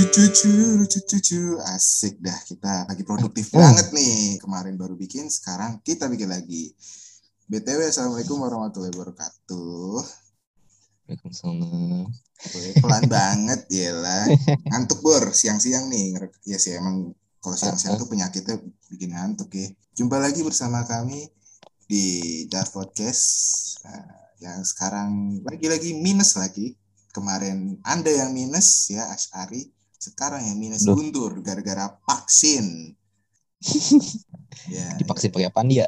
Cucu, 0.00 0.32
cucu, 0.32 0.98
cucu, 1.04 1.40
asik 1.60 2.24
dah 2.24 2.40
kita 2.48 2.88
lagi 2.88 3.04
produktif 3.04 3.52
banget 3.52 3.92
nih. 3.92 4.40
Kemarin 4.40 4.80
baru 4.80 4.96
bikin, 4.96 5.28
sekarang 5.28 5.76
kita 5.84 6.08
bikin 6.08 6.32
lagi. 6.32 6.72
BTW, 7.44 7.84
Assalamualaikum 7.84 8.40
warahmatullahi 8.40 8.96
wabarakatuh. 8.96 10.00
Waalaikumsalam. 11.04 12.08
Pelan 12.80 13.04
banget 13.12 13.60
ya 13.68 13.92
lah. 13.92 14.24
Ngantuk 14.72 15.04
bor, 15.04 15.36
siang-siang 15.36 15.92
nih. 15.92 16.16
Ya 16.48 16.56
sih 16.56 16.80
emang 16.80 17.12
kalau 17.44 17.60
siang-siang 17.60 18.00
tuh 18.00 18.08
penyakitnya 18.08 18.56
bikin 18.88 19.12
ngantuk 19.12 19.52
ya. 19.52 19.68
Jumpa 20.00 20.16
lagi 20.16 20.40
bersama 20.40 20.80
kami 20.88 21.28
di 21.84 22.48
Dark 22.48 22.72
Podcast. 22.72 23.28
Nah, 23.84 24.32
yang 24.40 24.64
sekarang 24.64 25.44
lagi-lagi 25.44 25.92
minus 25.92 26.40
lagi. 26.40 26.72
Kemarin 27.12 27.84
Anda 27.84 28.08
yang 28.16 28.32
minus 28.32 28.88
ya 28.88 29.04
Ashari. 29.12 29.76
Sekarang 30.00 30.40
yang 30.40 30.56
minus 30.56 30.88
Duh. 30.88 30.96
Guntur 30.96 31.44
gara-gara 31.44 31.92
vaksin. 32.08 32.96
ya, 34.72 34.96
Divaksin 34.96 35.28
pakai 35.28 35.52
apaan 35.52 35.68
dia? 35.68 35.86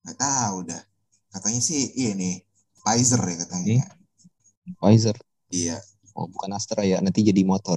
nggak 0.00 0.16
tahu 0.16 0.56
dah. 0.64 0.82
Katanya 1.28 1.60
sih 1.60 1.92
iya 1.92 2.16
nih 2.16 2.40
Pfizer 2.80 3.20
ya 3.20 3.36
katanya. 3.44 3.84
Pfizer. 4.80 5.16
Iya. 5.52 5.76
Oh, 6.16 6.26
bukan 6.26 6.56
Astra 6.56 6.80
ya. 6.82 7.04
Nanti 7.04 7.20
jadi 7.20 7.44
motor. 7.44 7.76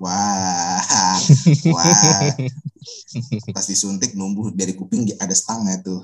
Wah, 0.00 0.80
wah. 1.74 2.32
Pas 3.52 3.66
disuntik 3.66 4.16
numbuh 4.16 4.48
dari 4.54 4.72
kuping 4.78 5.10
ada 5.18 5.34
stangnya 5.34 5.82
tuh. 5.82 6.00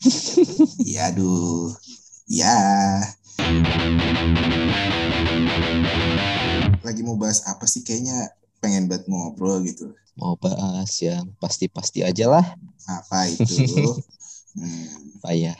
Iya, 0.88 1.12
aduh. 1.12 1.74
Ya. 2.24 2.56
Lagi 6.80 7.00
mau 7.06 7.18
bahas 7.18 7.42
apa 7.46 7.66
sih? 7.66 7.82
Kayaknya 7.82 8.34
pengen 8.62 8.86
banget 8.86 9.08
ngobrol 9.10 9.62
gitu. 9.66 9.94
Mau 10.14 10.36
bahas 10.36 10.90
yang 11.02 11.30
pasti-pasti 11.42 12.04
aja 12.06 12.30
lah. 12.30 12.46
Apa 12.86 13.30
itu? 13.30 13.66
Hmm, 14.50 15.22
Apa 15.22 15.30
ya? 15.38 15.54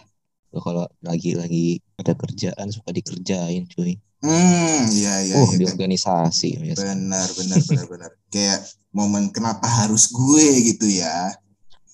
Lo 0.50 0.58
kalau 0.58 0.82
lagi-lagi 0.98 1.78
ada 1.94 2.10
kerjaan 2.10 2.74
suka 2.74 2.90
dikerjain 2.90 3.70
cuy. 3.70 4.02
hmm 4.18 4.90
iya, 4.90 5.14
iya, 5.22 5.34
uh, 5.38 5.46
iya. 5.46 5.62
di 5.62 5.64
kan. 5.64 5.78
organisasi. 5.78 6.58
Benar, 6.74 7.28
benar, 7.38 7.58
benar, 7.70 7.86
benar. 7.86 8.10
Kayak 8.34 8.66
momen 8.90 9.30
kenapa 9.30 9.70
harus 9.70 10.10
gue 10.10 10.74
gitu 10.74 10.90
ya. 10.90 11.30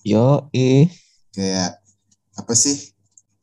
Yo, 0.01 0.49
eh. 0.57 0.89
kayak 1.37 1.77
apa 2.33 2.53
sih 2.57 2.96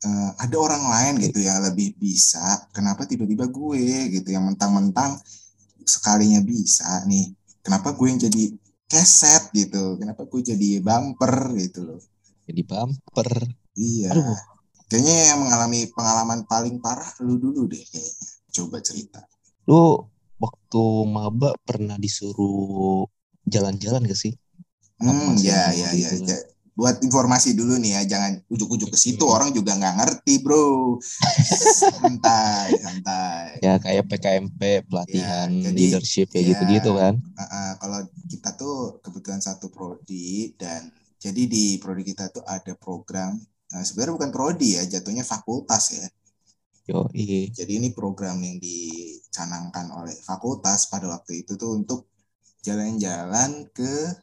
eh, 0.07 0.29
ada 0.43 0.55
orang 0.65 0.83
lain 0.93 1.13
gitu 1.25 1.39
yang 1.47 1.59
lebih 1.67 1.89
bisa 2.03 2.45
kenapa 2.75 3.01
tiba-tiba 3.11 3.45
gue 3.57 3.83
gitu 4.15 4.27
yang 4.35 4.45
mentang-mentang 4.49 5.11
sekalinya 5.93 6.41
bisa 6.51 6.89
nih 7.11 7.25
kenapa 7.65 7.89
gue 7.97 8.07
yang 8.11 8.21
jadi 8.27 8.43
keset 8.91 9.43
gitu 9.59 9.83
kenapa 10.01 10.21
gue 10.31 10.41
jadi 10.51 10.69
bumper 10.87 11.35
gitu 11.63 11.79
loh 11.89 12.01
Jadi 12.47 12.61
bumper. 12.69 13.29
iya 13.91 14.13
Aduh. 14.13 14.37
kayaknya 14.89 15.15
yang 15.33 15.39
mengalami 15.43 15.79
pengalaman 15.95 16.39
paling 16.51 16.75
parah 16.83 17.11
lu 17.25 17.35
dulu 17.43 17.61
deh 17.71 17.83
kayaknya 17.91 18.13
coba 18.55 18.77
cerita 18.87 19.19
Lu 19.69 19.81
waktu 20.43 20.81
maba 21.15 21.49
pernah 21.67 21.97
disuruh 22.05 23.05
jalan-jalan 23.53 24.01
gak 24.09 24.19
sih? 24.23 24.33
Hmm 24.99 25.35
ya 25.47 25.61
ya 25.81 25.89
ya, 26.03 26.11
ya. 26.27 26.37
Buat 26.75 26.99
informasi 26.99 27.55
dulu 27.55 27.79
nih 27.79 27.95
ya 27.95 28.01
jangan 28.03 28.43
ujuk-ujuk 28.51 28.91
ke 28.91 28.99
situ 28.99 29.23
orang 29.23 29.49
juga 29.49 29.79
nggak 29.79 29.95
ngerti 29.95 30.43
bro 30.43 30.99
santai 31.71 32.75
santai 32.77 33.63
Ya 33.63 33.79
kayak 33.79 34.05
PKMP, 34.11 34.83
pelatihan 34.85 35.47
Ya, 35.49 35.71
jadi- 35.71 35.79
leadership 35.95 36.27
ya. 36.35 36.43
gitu-gitu 36.43 36.91
kan. 36.93 37.15
Uh, 37.15 37.41
uh, 37.41 37.71
kalau 37.79 37.99
kita 38.27 38.49
tuh 38.53 38.99
kebetulan 38.99 39.39
satu 39.39 39.71
prodi 39.71 40.51
dan 40.59 40.91
jadi 41.17 41.47
di 41.47 41.79
prodi 41.79 42.03
kita 42.03 42.27
tuh 42.29 42.43
ada 42.43 42.75
program 42.75 43.39
uh, 43.71 43.83
sebenarnya 43.83 44.13
bukan 44.19 44.31
prodi 44.31 44.75
ya 44.75 44.83
jatuhnya 44.85 45.23
fakultas 45.23 45.95
ya 45.95 46.07
Yo, 46.85 47.09
jadi 47.49 47.81
ini 47.81 47.89
program 47.97 48.37
yang 48.45 48.61
dicanangkan 48.61 49.89
oleh 49.89 50.13
fakultas 50.21 50.85
pada 50.85 51.09
waktu 51.09 51.41
itu 51.41 51.57
tuh 51.57 51.73
untuk 51.73 52.05
jalan-jalan 52.61 53.65
ke 53.73 54.13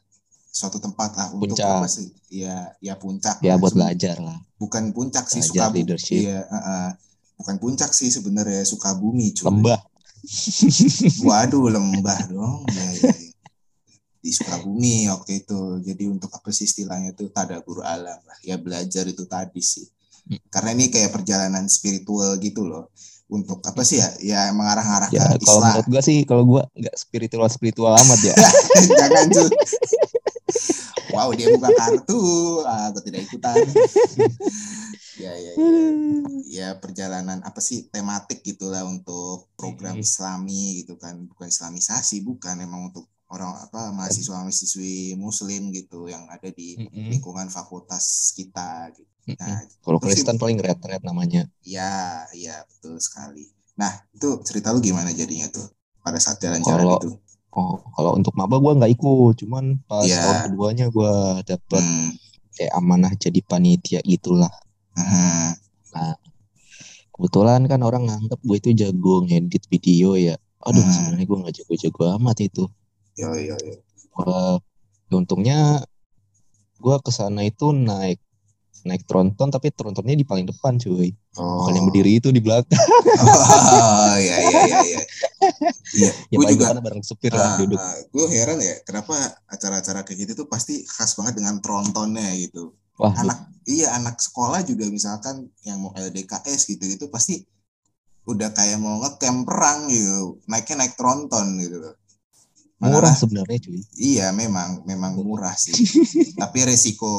suatu 0.53 0.77
tempat 0.77 1.09
lah 1.11 1.27
untuk 1.33 1.51
Puncak. 1.51 1.65
apa 1.75 1.89
sih 1.89 2.13
ya 2.29 2.69
ya 2.77 2.93
puncak 2.93 3.41
Ya 3.41 3.53
lah. 3.53 3.57
buat 3.57 3.73
belajar 3.73 4.15
lah. 4.17 4.37
bukan 4.55 4.93
puncak 4.93 5.25
sih 5.25 5.41
Sukabumi 5.41 5.81
leadership. 5.81 6.21
iya 6.21 6.45
uh, 6.45 6.55
uh, 6.55 6.87
bukan 7.35 7.57
puncak 7.57 7.89
sih 7.89 8.07
sebenarnya 8.07 8.61
Sukabumi 8.61 9.33
cuy 9.33 9.49
Lembah. 9.49 9.81
Waduh 11.27 11.67
lembah 11.67 12.19
dong. 12.27 12.63
Ya, 12.69 12.85
ya, 12.95 13.11
ya. 13.11 13.29
Di 14.15 14.31
Sukabumi 14.31 15.09
waktu 15.09 15.43
itu. 15.43 15.59
Jadi 15.81 16.03
untuk 16.07 16.31
apa 16.31 16.47
sih 16.47 16.63
istilahnya 16.63 17.11
itu 17.11 17.27
tadabur 17.27 17.83
alam 17.83 18.15
lah. 18.19 18.37
Ya 18.39 18.55
belajar 18.55 19.03
itu 19.03 19.25
tadi 19.25 19.59
sih. 19.59 19.83
Hmm. 20.23 20.39
Karena 20.47 20.71
ini 20.71 20.87
kayak 20.87 21.11
perjalanan 21.11 21.67
spiritual 21.67 22.39
gitu 22.39 22.63
loh. 22.63 22.87
Untuk 23.27 23.59
apa 23.59 23.83
sih 23.83 23.99
ya? 23.99 24.07
Ya 24.21 24.41
mengarah-arah 24.51 25.11
Ya 25.11 25.27
ke 25.27 25.41
kalau 25.41 25.59
Islam. 25.59 25.63
menurut 25.65 25.87
gua 25.89 26.01
sih 26.01 26.17
kalau 26.23 26.43
gua 26.45 26.63
nggak 26.71 26.95
spiritual 26.95 27.49
spiritual 27.49 27.91
amat 27.97 28.19
ya. 28.23 28.35
Jangan 28.95 29.25
cuy. 29.27 29.49
Wow 31.13 31.29
dia 31.37 31.47
buka 31.53 31.69
kartu. 31.77 32.21
Ah, 32.65 32.89
aku 32.89 32.99
tidak 33.05 33.29
ikutan. 33.29 33.53
ya, 35.23 35.31
ya, 35.31 35.51
ya. 35.53 35.67
ya 36.49 36.67
perjalanan 36.81 37.45
apa 37.45 37.61
sih 37.61 37.85
tematik 37.93 38.41
gitulah 38.41 38.81
untuk 38.83 39.53
program. 39.53 40.01
Islami 40.01 40.81
gitu 40.81 40.97
kan 40.97 41.21
bukan 41.29 41.47
Islamisasi 41.53 42.25
bukan 42.25 42.65
emang 42.65 42.89
untuk 42.89 43.05
orang 43.33 43.53
apa 43.65 43.89
mahasiswa 43.89 44.45
mahasiswi 44.45 45.17
Muslim 45.17 45.73
gitu 45.73 46.05
yang 46.05 46.29
ada 46.29 46.53
di 46.53 46.77
lingkungan 46.93 47.49
fakultas 47.49 48.33
kita 48.37 48.93
gitu. 48.93 49.09
Nah, 49.39 49.63
Kalau 49.79 50.03
Kristen 50.03 50.35
paling 50.35 50.59
red-red 50.59 50.99
namanya. 50.99 51.47
ya 51.63 52.27
ya 52.35 52.61
betul 52.67 52.99
sekali. 52.99 53.47
Nah 53.79 53.89
itu 54.13 54.41
cerita 54.43 54.69
lu 54.75 54.83
gimana 54.83 55.09
jadinya 55.15 55.47
tuh 55.49 55.65
pada 56.03 56.19
saat 56.19 56.37
jalan-jalan 56.43 56.99
itu? 56.99 57.09
Oh, 57.53 57.77
kalau 57.93 58.17
untuk 58.17 58.33
maba 58.33 58.57
gua 58.57 58.73
nggak 58.73 58.97
ikut, 58.97 59.45
cuman 59.45 59.77
pas 59.85 60.01
Iya. 60.01 60.17
tahun 60.25 60.37
keduanya 60.49 60.85
gua 60.89 61.37
dapet 61.45 61.83
Hmm. 61.85 62.09
kayak 62.57 62.73
amanah 62.73 63.13
jadi 63.13 63.39
panitia 63.45 64.01
gitulah. 64.01 64.49
aha. 64.93 65.53
Kebetulan 67.13 67.69
kan 67.69 67.81
orang 67.85 68.09
nganggep 68.09 68.41
gue 68.41 68.57
itu 68.57 68.69
jago 68.73 69.21
ngedit 69.21 69.69
video 69.69 70.17
ya. 70.17 70.33
Aduh, 70.65 70.81
Hmm. 70.81 70.89
sebenarnya 70.89 71.25
gua 71.29 71.37
nggak 71.45 71.55
jago-jago 71.61 72.01
amat 72.17 72.37
itu. 72.41 72.65
Yo 73.17 73.29
yo 73.37 73.53
yo. 73.61 73.73
Gua- 74.17 74.57
untungnya 75.13 75.85
gua 76.81 76.97
ke 76.97 77.13
sana 77.13 77.45
itu 77.45 77.69
naik 77.69 78.17
naik 78.83 79.03
tronton 79.03 79.47
tapi 79.47 79.71
trontonnya 79.71 80.13
di 80.13 80.23
paling 80.23 80.45
depan 80.45 80.75
cuy 80.77 81.11
Oh. 81.33 81.65
bukan 81.65 81.73
yang 81.73 81.85
berdiri 81.89 82.11
itu 82.21 82.29
di 82.29 82.37
belakang 82.37 82.77
Oh 82.77 84.13
ya 84.21 84.37
ya 84.37 84.61
ya 84.69 84.79
ya. 84.85 85.01
Iya, 85.97 86.11
ya 86.29 86.35
gue 86.37 86.45
paling 86.45 86.53
juga 86.53 86.65
depan 86.69 86.83
bareng 86.85 87.01
supir 87.01 87.33
lah 87.33 87.57
duduk 87.57 87.81
gue 88.09 88.25
heran 88.29 88.61
ya 88.61 88.75
kenapa 88.85 89.17
acara-acara 89.49 90.05
kayak 90.05 90.19
gitu 90.23 90.45
tuh 90.45 90.47
pasti 90.47 90.85
khas 90.85 91.17
banget 91.17 91.41
dengan 91.41 91.57
trontonnya 91.57 92.29
gitu. 92.37 92.77
wah 92.95 93.17
Anak 93.17 93.49
iya 93.65 93.97
anak 93.97 94.21
sekolah 94.21 94.61
juga 94.61 94.85
misalkan 94.87 95.49
yang 95.65 95.81
mau 95.81 95.89
LDKS 95.91 96.69
gitu 96.69 96.85
gitu 96.85 97.09
pasti 97.09 97.41
udah 98.23 98.53
kayak 98.53 98.77
mau 98.77 99.01
ngecamp 99.01 99.43
perang 99.43 99.89
gitu 99.89 100.37
naiknya 100.45 100.85
naik 100.85 100.93
tronton 100.93 101.57
gitu 101.57 101.81
loh. 101.81 101.95
murah 102.77 103.11
sebenarnya 103.11 103.57
cuy 103.57 103.81
Iya 103.95 104.29
memang 104.31 104.83
memang 104.83 105.15
murah 105.17 105.55
sih. 105.55 105.73
Tapi 106.41 106.59
resiko 106.61 107.09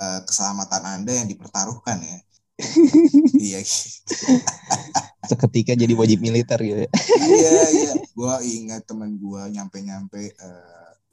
eh, 0.00 0.20
keselamatan 0.26 0.82
anda 0.84 1.12
yang 1.14 1.28
dipertaruhkan 1.28 2.02
ya. 2.02 2.18
iya. 3.40 3.60
Seketika 5.30 5.72
jadi 5.72 5.94
wajib 5.96 6.20
militer 6.20 6.60
gitu 6.60 6.84
ya. 6.84 6.90
iya 7.24 7.60
iya. 7.72 7.92
Gue 8.12 8.34
ingat 8.44 8.84
teman 8.84 9.16
gue 9.16 9.42
nyampe 9.50 9.80
nyampe 9.80 10.36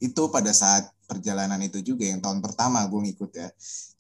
itu 0.02 0.22
pada 0.34 0.50
saat 0.50 0.90
perjalanan 1.06 1.62
itu 1.62 1.78
juga 1.86 2.10
yang 2.10 2.20
tahun 2.20 2.42
pertama 2.42 2.82
gue 2.90 3.00
ngikut 3.08 3.32
ya. 3.38 3.50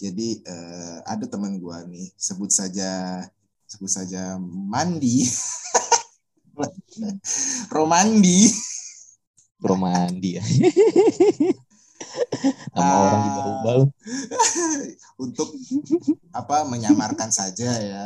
Jadi 0.01 0.41
eh, 0.43 0.97
ada 1.05 1.25
teman 1.29 1.61
gue 1.61 1.77
nih 1.93 2.09
sebut 2.17 2.49
saja 2.49 3.21
sebut 3.69 3.87
saja 3.87 4.35
mandi. 4.41 5.29
Romandi. 7.73 8.49
Bro 9.61 9.77
mandi 9.77 10.41
ya 10.41 10.43
sama 12.73 12.93
Ah. 12.93 12.99
orang 13.07 13.23
bahu 13.65 13.83
untuk 15.25 15.49
apa 16.33 16.65
menyamarkan 16.67 17.29
saja 17.29 17.69
ya. 17.77 18.03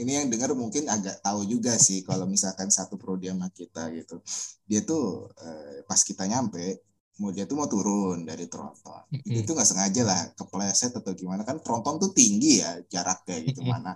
Ini 0.00 0.24
yang 0.24 0.26
dengar 0.32 0.56
mungkin 0.56 0.88
agak 0.88 1.20
tahu 1.20 1.44
juga 1.44 1.76
sih 1.76 2.00
kalau 2.00 2.24
misalkan 2.24 2.72
satu 2.72 2.96
prodi 2.96 3.28
sama 3.28 3.52
kita 3.52 3.92
gitu. 3.92 4.24
Dia 4.64 4.80
tuh 4.80 5.28
eh, 5.36 5.84
pas 5.84 6.00
kita 6.00 6.24
nyampe 6.24 6.80
mau 7.20 7.28
dia 7.36 7.44
tuh 7.44 7.52
mau 7.60 7.68
turun 7.68 8.24
dari 8.24 8.48
tronton. 8.48 9.04
Mm-mm. 9.12 9.44
itu 9.44 9.50
nggak 9.52 9.68
sengaja 9.68 10.02
lah 10.08 10.20
kepleset 10.32 10.96
atau 10.96 11.12
gimana. 11.12 11.44
Kan 11.44 11.60
tronton 11.60 12.00
tuh 12.00 12.10
tinggi 12.16 12.64
ya 12.64 12.80
jaraknya 12.88 13.36
gitu. 13.44 13.60
Mm-mm. 13.60 13.76
mana 13.76 13.92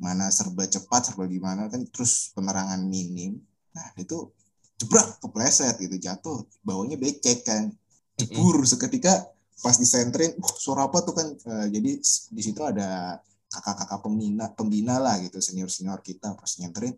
mana 0.00 0.28
serba 0.32 0.64
cepat 0.64 1.12
serba 1.12 1.28
gimana 1.28 1.68
kan. 1.68 1.84
Terus 1.92 2.32
penerangan 2.32 2.80
minim. 2.88 3.36
Nah 3.76 3.92
itu 4.00 4.32
jebrak 4.80 5.20
kepleset 5.20 5.76
gitu. 5.84 6.00
Jatuh 6.00 6.48
bawahnya 6.64 6.96
becek 6.96 7.44
kan 7.44 7.68
jebur 8.16 8.64
seketika 8.64 9.28
pas 9.60 9.76
disenterin 9.76 10.36
uh, 10.36 10.56
suara 10.56 10.88
apa 10.88 11.00
tuh 11.04 11.14
kan 11.16 11.28
uh, 11.32 11.66
jadi 11.68 12.00
di 12.32 12.42
situ 12.44 12.60
ada 12.60 13.20
kakak-kakak 13.48 14.00
pembina 14.04 14.52
pembina 14.52 14.96
lah 15.00 15.16
gitu 15.22 15.40
senior 15.40 15.72
senior 15.72 16.00
kita 16.04 16.36
pas 16.36 16.50
nyenterin 16.60 16.92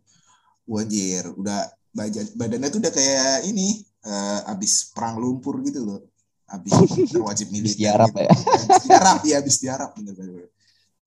wajir 0.69 1.33
udah 1.35 1.65
badannya 2.37 2.69
tuh 2.71 2.81
udah 2.85 2.93
kayak 2.93 3.49
ini 3.49 3.83
uh, 4.07 4.53
abis 4.53 4.93
perang 4.93 5.19
lumpur 5.19 5.59
gitu 5.65 5.83
loh. 5.83 6.01
Abis 6.49 6.73
wajib 7.29 7.53
militer 7.53 7.77
diarap 7.77 8.13
gitu. 8.13 8.25
ya. 8.25 8.31
Abis 8.31 8.83
diarap 8.85 9.19
ya 9.25 9.37
abis 9.41 9.57
diarap 9.61 9.91
bener 9.97 10.15
bener 10.15 10.47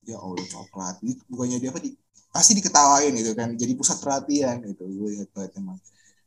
ya 0.03 0.17
allah 0.17 0.45
coklat. 0.49 0.95
Ini 1.05 1.13
bukannya 1.29 1.57
dia 1.61 1.69
apa 1.71 1.79
di 1.79 1.93
pasti 2.31 2.55
diketawain 2.55 3.11
gitu 3.11 3.31
kan 3.35 3.53
jadi 3.55 3.71
pusat 3.77 3.97
perhatian 4.01 4.65
gitu. 4.65 4.83
Gue 4.89 5.21
inget 5.21 5.29
banget 5.31 5.61
emang. 5.61 5.77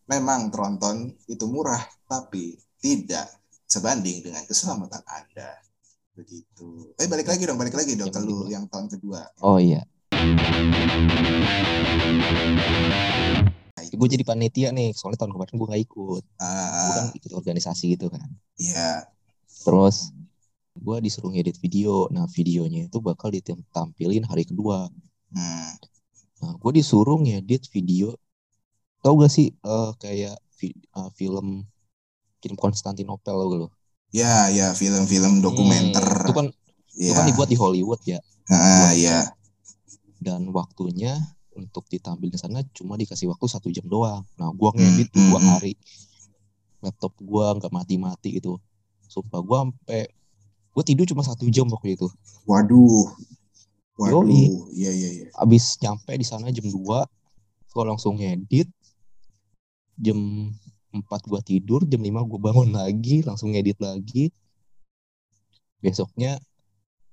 Memang 0.04 0.52
tronton 0.52 1.16
itu 1.26 1.44
murah 1.48 1.80
tapi 2.04 2.60
tidak 2.76 3.24
sebanding 3.74 4.22
dengan 4.22 4.46
keselamatan 4.46 5.02
anda. 5.02 5.58
Begitu. 6.14 6.94
Eh 6.94 7.10
balik 7.10 7.26
lagi 7.26 7.42
dong 7.42 7.58
balik 7.58 7.74
lagi 7.74 7.98
dong 7.98 8.06
Ya, 8.06 8.14
ke 8.14 8.20
lu 8.22 8.46
yang 8.46 8.70
tahun 8.70 8.86
kedua. 8.86 9.26
Oh 9.42 9.58
iya. 9.58 9.82
Gue 13.94 14.08
jadi 14.10 14.22
panitia 14.26 14.70
nih 14.70 14.94
soalnya 14.94 15.26
tahun 15.26 15.34
kemarin 15.34 15.54
gue 15.58 15.68
nggak 15.74 15.84
ikut. 15.90 16.22
Gue 16.22 16.92
kan 16.94 17.06
ikut 17.18 17.32
organisasi 17.34 17.98
gitu 17.98 18.06
kan. 18.14 18.30
Ya 18.62 19.10
terus 19.66 20.14
gue 20.78 20.96
disuruh 21.02 21.34
ngedit 21.34 21.58
video. 21.58 22.06
Nah 22.14 22.30
videonya 22.30 22.86
itu 22.86 22.98
bakal 23.02 23.34
ditampilin 23.34 24.22
hari 24.30 24.46
kedua. 24.46 24.86
Hmm. 25.34 25.72
nah 26.38 26.54
gue 26.54 26.72
disuruh 26.78 27.18
ngedit 27.18 27.66
video. 27.74 28.14
Tau 29.02 29.18
gak 29.18 29.34
sih 29.34 29.50
eh, 29.50 29.90
kayak 29.98 30.38
fi- 30.54 30.78
eh, 30.78 31.10
film 31.18 31.66
film 32.44 32.56
Konstantinopel 32.60 33.34
lo 33.34 33.46
lo 33.66 33.68
ya 34.14 34.52
ya 34.52 34.66
film-film 34.76 35.40
dokumenter 35.44 36.04
Hmm, 36.04 36.22
itu 36.22 36.32
kan 36.36 36.46
itu 36.94 37.10
ya 37.10 37.12
kan 37.16 37.24
dibuat 37.26 37.48
di 37.50 37.56
Hollywood 37.58 38.00
ya 38.06 38.20
ah 38.52 38.92
ya 38.94 39.32
dan 40.22 40.40
waktunya 40.52 41.14
untuk 41.54 41.86
ditampil 41.86 42.28
di 42.34 42.38
sana 42.40 42.60
cuma 42.74 42.98
dikasih 42.98 43.30
waktu 43.30 43.46
satu 43.46 43.68
jam 43.70 43.86
doang. 43.86 44.26
Nah, 44.40 44.50
gua 44.58 44.74
ngedit 44.74 45.08
Hmm, 45.14 45.30
dua 45.30 45.38
hmm, 45.38 45.46
hmm. 45.46 45.50
hari. 45.54 45.72
Laptop 46.84 47.12
gua 47.22 47.54
nggak 47.56 47.72
mati-mati 47.72 48.28
gitu. 48.38 48.58
Sumpah 49.08 49.40
gua 49.40 49.58
sampai 49.68 50.02
gua 50.74 50.82
tidur 50.84 51.06
cuma 51.08 51.22
satu 51.24 51.46
jam 51.50 51.66
waktu 51.70 51.96
itu. 51.96 52.08
waduh 52.44 53.08
waduh 53.96 54.26
Yoi. 54.26 54.42
iya 54.74 54.90
iya 54.92 55.08
iya 55.16 55.26
Abis 55.38 55.78
nyampe 55.82 56.12
di 56.18 56.26
sana 56.26 56.50
jam 56.50 56.66
2 56.66 57.06
gua 57.72 57.84
langsung 57.86 58.18
ngedit. 58.18 58.68
Jam 59.94 60.18
4 60.94 61.26
gua 61.26 61.42
tidur, 61.42 61.82
jam 61.82 61.98
5 61.98 62.22
gua 62.30 62.40
bangun 62.50 62.70
lagi, 62.78 63.26
langsung 63.26 63.50
ngedit 63.50 63.82
lagi. 63.82 64.30
Besoknya 65.82 66.38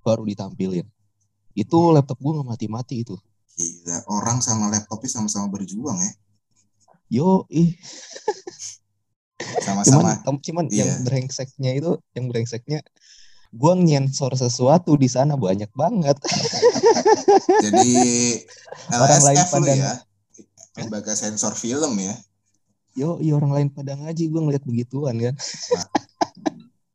baru 0.05 0.21
ditampilin. 0.29 0.85
Itu 1.57 1.89
laptop 1.89 2.21
gua 2.21 2.39
nggak 2.41 2.49
mati-mati 2.53 3.01
itu. 3.01 3.17
Gila, 3.57 4.05
orang 4.07 4.39
sama 4.39 4.69
laptopnya 4.69 5.09
sama-sama 5.09 5.49
berjuang 5.49 5.97
ya. 5.97 6.11
Yo, 7.11 7.43
ih, 7.51 7.75
cuman 9.41 9.83
Sama-sama. 9.83 10.11
tem- 10.23 10.41
cuman 10.47 10.65
iya. 10.71 10.85
yang 10.87 11.03
brengseknya 11.03 11.71
itu 11.75 11.91
yang 12.15 12.25
brengseknya 12.31 12.79
gua 13.51 13.75
nyensor 13.75 14.31
sesuatu 14.39 14.95
di 14.95 15.11
sana 15.11 15.35
banyak 15.35 15.67
banget 15.75 16.15
Jadi 17.59 17.91
Orang 18.95 19.21
lain 19.27 19.37
LSF 19.43 19.51
lu 19.59 19.65
ya. 19.67 19.93
Lembaga 20.79 21.13
sensor 21.19 21.51
film 21.59 21.99
ya. 21.99 22.15
Yo 22.97 23.17
iya 23.23 23.33
orang 23.39 23.51
lain 23.55 23.67
pada 23.71 23.95
ngaji 23.95 24.23
gua 24.27 24.41
ngeliat 24.47 24.63
begituan 24.67 25.15
kan? 25.17 25.35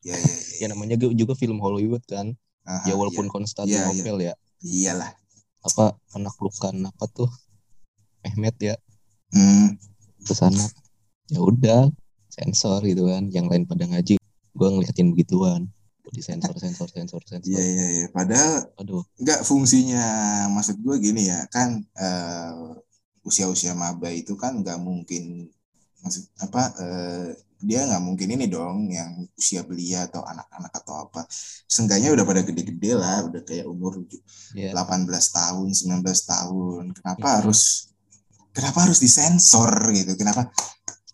Ya 0.04 0.14
ya 0.14 0.16
ya. 0.16 0.36
ya. 0.62 0.66
Namanya 0.70 0.96
juga 0.98 1.34
film 1.34 1.58
Hollywood 1.58 2.04
kan? 2.06 2.36
Aha, 2.66 2.90
ya 2.90 2.94
walaupun 2.98 3.30
Konstantinopel 3.30 4.18
ya 4.18 4.34
iya. 4.34 4.34
iyalah. 4.90 5.10
apa 5.66 5.98
penaklukan 6.14 6.74
apa 6.86 7.04
tuh? 7.10 7.30
Mehmet 8.22 8.54
ya. 8.58 8.74
Hmm, 9.34 9.74
ke 10.22 10.34
sana. 10.34 10.62
Ya 11.30 11.42
udah 11.42 11.90
sensor 12.30 12.82
gitu 12.86 13.10
kan? 13.10 13.30
Yang 13.30 13.46
lain 13.50 13.62
pada 13.66 13.86
ngaji 13.86 14.18
gua 14.54 14.70
ngeliatin 14.74 15.10
begituan. 15.14 15.70
Di 16.06 16.22
sensor 16.22 16.54
sensor 16.54 16.86
sensor 16.86 17.18
sensor. 17.26 17.50
Iya 17.50 17.62
iya 17.66 17.86
iya. 17.90 18.06
Padahal 18.14 18.70
aduh. 18.78 19.02
enggak 19.18 19.42
fungsinya 19.42 20.06
maksud 20.54 20.78
gue 20.78 21.02
gini 21.02 21.26
ya, 21.26 21.50
kan 21.50 21.82
eh, 21.98 22.78
usia-usia 23.26 23.74
maba 23.74 24.14
itu 24.14 24.38
kan 24.38 24.62
nggak 24.62 24.78
mungkin 24.78 25.50
maksud 26.04 26.24
apa 26.42 26.62
eh, 26.82 27.28
dia 27.56 27.88
nggak 27.88 28.02
mungkin 28.04 28.28
ini 28.36 28.46
dong 28.52 28.92
yang 28.92 29.24
usia 29.32 29.64
belia 29.64 30.04
atau 30.08 30.20
anak-anak 30.22 30.72
atau 30.76 30.94
apa. 31.08 31.20
Seenggaknya 31.64 32.12
udah 32.12 32.24
pada 32.28 32.42
gede-gede 32.44 32.92
lah, 33.00 33.24
udah 33.28 33.42
kayak 33.48 33.64
umur 33.64 34.04
ya 34.52 34.70
18 34.76 35.26
tahun, 35.32 35.68
19 35.72 36.20
tahun. 36.28 36.92
Kenapa 36.92 37.26
Mhm. 37.26 37.36
harus 37.40 37.60
kenapa 38.52 38.78
harus 38.88 38.98
disensor 39.00 39.72
gitu? 39.96 40.12
Kenapa 40.20 40.52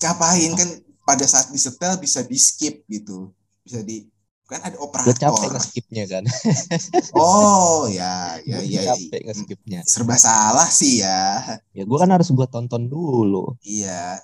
ngapain 0.03 0.53
kan 0.59 0.69
pada 1.07 1.25
saat 1.27 1.51
disetel 1.55 1.99
bisa 2.03 2.23
di 2.27 2.39
skip 2.39 2.83
gitu. 2.91 3.31
Bisa 3.67 3.81
di 3.83 4.07
kan 4.51 4.61
ada 4.69 4.77
gue 4.77 4.85
operator. 4.85 5.17
capek 5.17 5.49
nge-skipnya 5.57 6.05
kan 6.13 6.25
Oh, 7.17 7.89
ya 7.89 8.37
ya 8.45 8.61
ya. 8.61 8.81
ya. 8.85 8.93
capek 8.93 9.21
nge-skipnya 9.27 9.81
Serba 9.89 10.17
salah 10.21 10.69
sih 10.69 11.01
ya. 11.01 11.41
ya 11.73 11.83
gue 11.89 11.99
kan 11.99 12.11
harus 12.13 12.29
gua 12.37 12.45
tonton 12.51 12.85
dulu 12.85 13.57
Iya, 13.65 14.19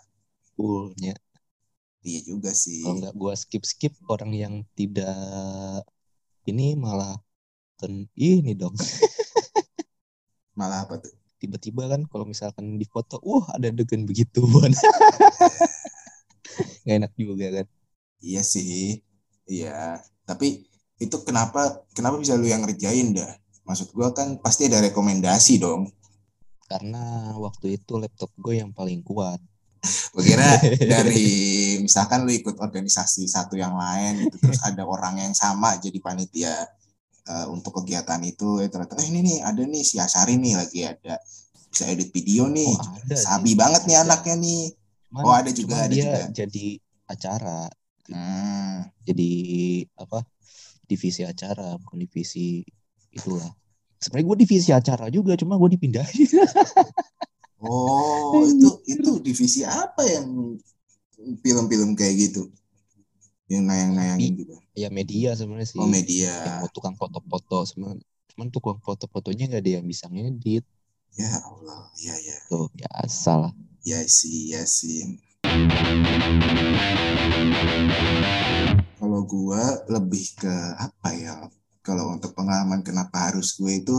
fullnya 0.59 1.15
iya 2.03 2.21
juga 2.27 2.51
sih. 2.55 2.83
kalau 2.83 2.99
nggak 2.99 3.15
gua 3.21 3.35
skip 3.39 3.63
skip 3.71 3.95
orang 4.11 4.33
yang 4.35 4.55
tidak 4.79 5.15
ini 6.51 6.75
malah 6.75 7.15
ten 7.79 8.09
ini 8.17 8.53
dong 8.59 8.75
Malah 10.59 10.83
apa 10.85 10.95
tuh? 11.03 11.15
tiba-tiba 11.39 11.87
kan 11.87 12.03
kalau 12.11 12.27
misalkan 12.27 12.83
di 12.83 12.87
foto 12.91 13.23
wah 13.23 13.47
ada 13.55 13.71
adegan 13.71 14.03
begituan 14.11 14.75
nggak 16.85 16.97
enak 16.99 17.13
juga 17.19 17.47
kan 17.57 17.67
Iya 18.19 18.43
sih. 18.43 18.99
Iya, 19.47 20.03
tapi 20.29 20.67
itu 21.05 21.17
kenapa 21.27 21.61
kenapa 21.97 22.17
bisa 22.23 22.35
lu 22.41 22.47
yang 22.51 22.63
ngerjain 22.67 23.15
dah? 23.15 23.31
Maksud 23.67 23.89
gua 23.97 24.09
kan 24.19 24.29
pasti 24.45 24.63
ada 24.69 24.83
rekomendasi 24.87 25.55
dong. 25.63 25.83
karena 26.71 27.01
waktu 27.45 27.67
itu 27.81 27.93
laptop 28.03 28.29
gue 28.45 28.55
yang 28.61 28.71
paling 28.79 29.01
kuat 29.09 29.41
Gue 29.41 29.58
kira 30.15 30.59
dari 30.93 31.27
misalkan 31.79 32.23
lu 32.23 32.33
ikut 32.33 32.57
organisasi 32.57 33.25
satu 33.25 33.55
yang 33.55 33.75
lain 33.75 34.25
gitu 34.25 34.37
terus 34.41 34.61
ada 34.61 34.83
orang 34.83 35.19
yang 35.19 35.33
sama 35.33 35.77
jadi 35.77 35.99
panitia 35.99 36.55
eh, 37.25 37.47
untuk 37.47 37.79
kegiatan 37.79 38.19
itu 38.23 38.59
eh, 38.59 38.69
ternyata 38.69 38.99
eh, 38.99 39.07
ini 39.07 39.21
nih 39.23 39.39
ada 39.41 39.63
nih 39.63 39.83
si 39.83 39.97
Asari 39.97 40.35
nih 40.35 40.55
lagi 40.55 40.81
ada 40.83 41.17
bisa 41.69 41.85
edit 41.87 42.11
video 42.11 42.47
nih 42.47 42.69
Oh, 42.69 42.81
ada 42.99 43.13
sih. 43.13 43.23
sabi 43.23 43.53
banget 43.53 43.83
nih 43.85 43.97
Ada. 43.97 44.05
anaknya 44.09 44.35
nih 44.37 44.63
Cuman- 45.09 45.25
Oh, 45.25 45.33
ada 45.33 45.51
juga, 45.51 45.75
ada 45.79 45.89
dia 45.89 46.05
juga. 46.05 46.21
jadi 46.35 46.67
acara 47.07 47.59
hmm, 48.09 48.75
jadi 49.03 49.31
apa 49.97 50.19
divisi 50.85 51.23
acara 51.23 51.77
bukan 51.77 51.99
divisi 51.99 52.61
itulah 53.11 53.49
sebenarnya 53.97 54.27
gue 54.27 54.37
divisi 54.39 54.71
acara 54.71 55.09
juga 55.09 55.33
cuma 55.35 55.57
gue 55.57 55.75
dipindahin 55.75 56.29
oh 57.63 58.47
itu 58.47 58.69
itu 58.87 59.11
divisi 59.23 59.61
apa 59.67 60.07
yang 60.07 60.59
film-film 61.43 61.99
kayak 61.99 62.15
gitu? 62.31 62.51
Yang 63.49 63.63
nayang-nayangin 63.65 64.33
gitu? 64.45 64.55
ya 64.79 64.89
media 64.95 65.35
sebenarnya 65.35 65.69
sih. 65.75 65.79
Oh 65.83 65.91
media. 65.91 66.31
Yang 66.31 66.57
mau 66.63 66.71
tukang 66.71 66.95
foto-foto 66.95 67.67
cuman 67.75 67.99
cuman 68.31 68.49
tukang 68.55 68.79
foto-fotonya 68.79 69.51
nggak 69.51 69.63
ada 69.67 69.73
yang 69.83 69.87
bisa 69.87 70.07
ngedit. 70.07 70.63
Ya 71.19 71.35
Allah 71.43 71.91
ya 71.99 72.15
ya. 72.23 72.39
Tuh 72.47 72.71
ya 72.79 72.87
asal. 73.03 73.51
Ya 73.83 73.99
sih 74.07 74.55
ya 74.55 74.63
sih. 74.63 75.19
Kalau 78.99 79.21
gua 79.27 79.83
lebih 79.91 80.39
ke 80.39 80.55
apa 80.79 81.09
ya? 81.19 81.35
Kalau 81.83 82.15
untuk 82.15 82.37
pengalaman 82.37 82.85
kenapa 82.85 83.33
harus 83.33 83.57
gue 83.57 83.81
itu 83.81 83.97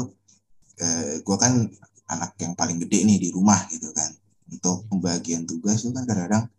eh, 0.78 1.20
gua 1.26 1.42
kan 1.42 1.68
anak 2.10 2.36
yang 2.42 2.58
paling 2.58 2.82
gede 2.82 3.06
nih 3.06 3.18
di 3.22 3.30
rumah 3.30 3.64
gitu 3.70 3.94
kan. 3.94 4.10
Untuk 4.50 4.90
pembagian 4.90 5.46
tugas 5.46 5.86
itu 5.86 5.94
kan 5.94 6.04
kadang-kadang 6.10 6.50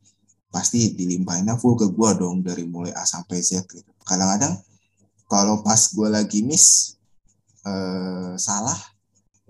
pasti 0.51 0.95
dilimpahinnya 0.95 1.59
full 1.59 1.79
ke 1.79 1.91
gua 1.91 2.15
dong 2.15 2.43
dari 2.43 2.67
mulai 2.67 2.95
A 2.95 3.03
sampai 3.03 3.43
Z 3.43 3.67
gitu. 3.67 3.91
Kadang-kadang 4.07 4.59
kalau 5.27 5.63
pas 5.63 5.91
gua 5.95 6.11
lagi 6.23 6.43
miss 6.47 6.95
eh, 7.67 8.35
salah 8.39 8.79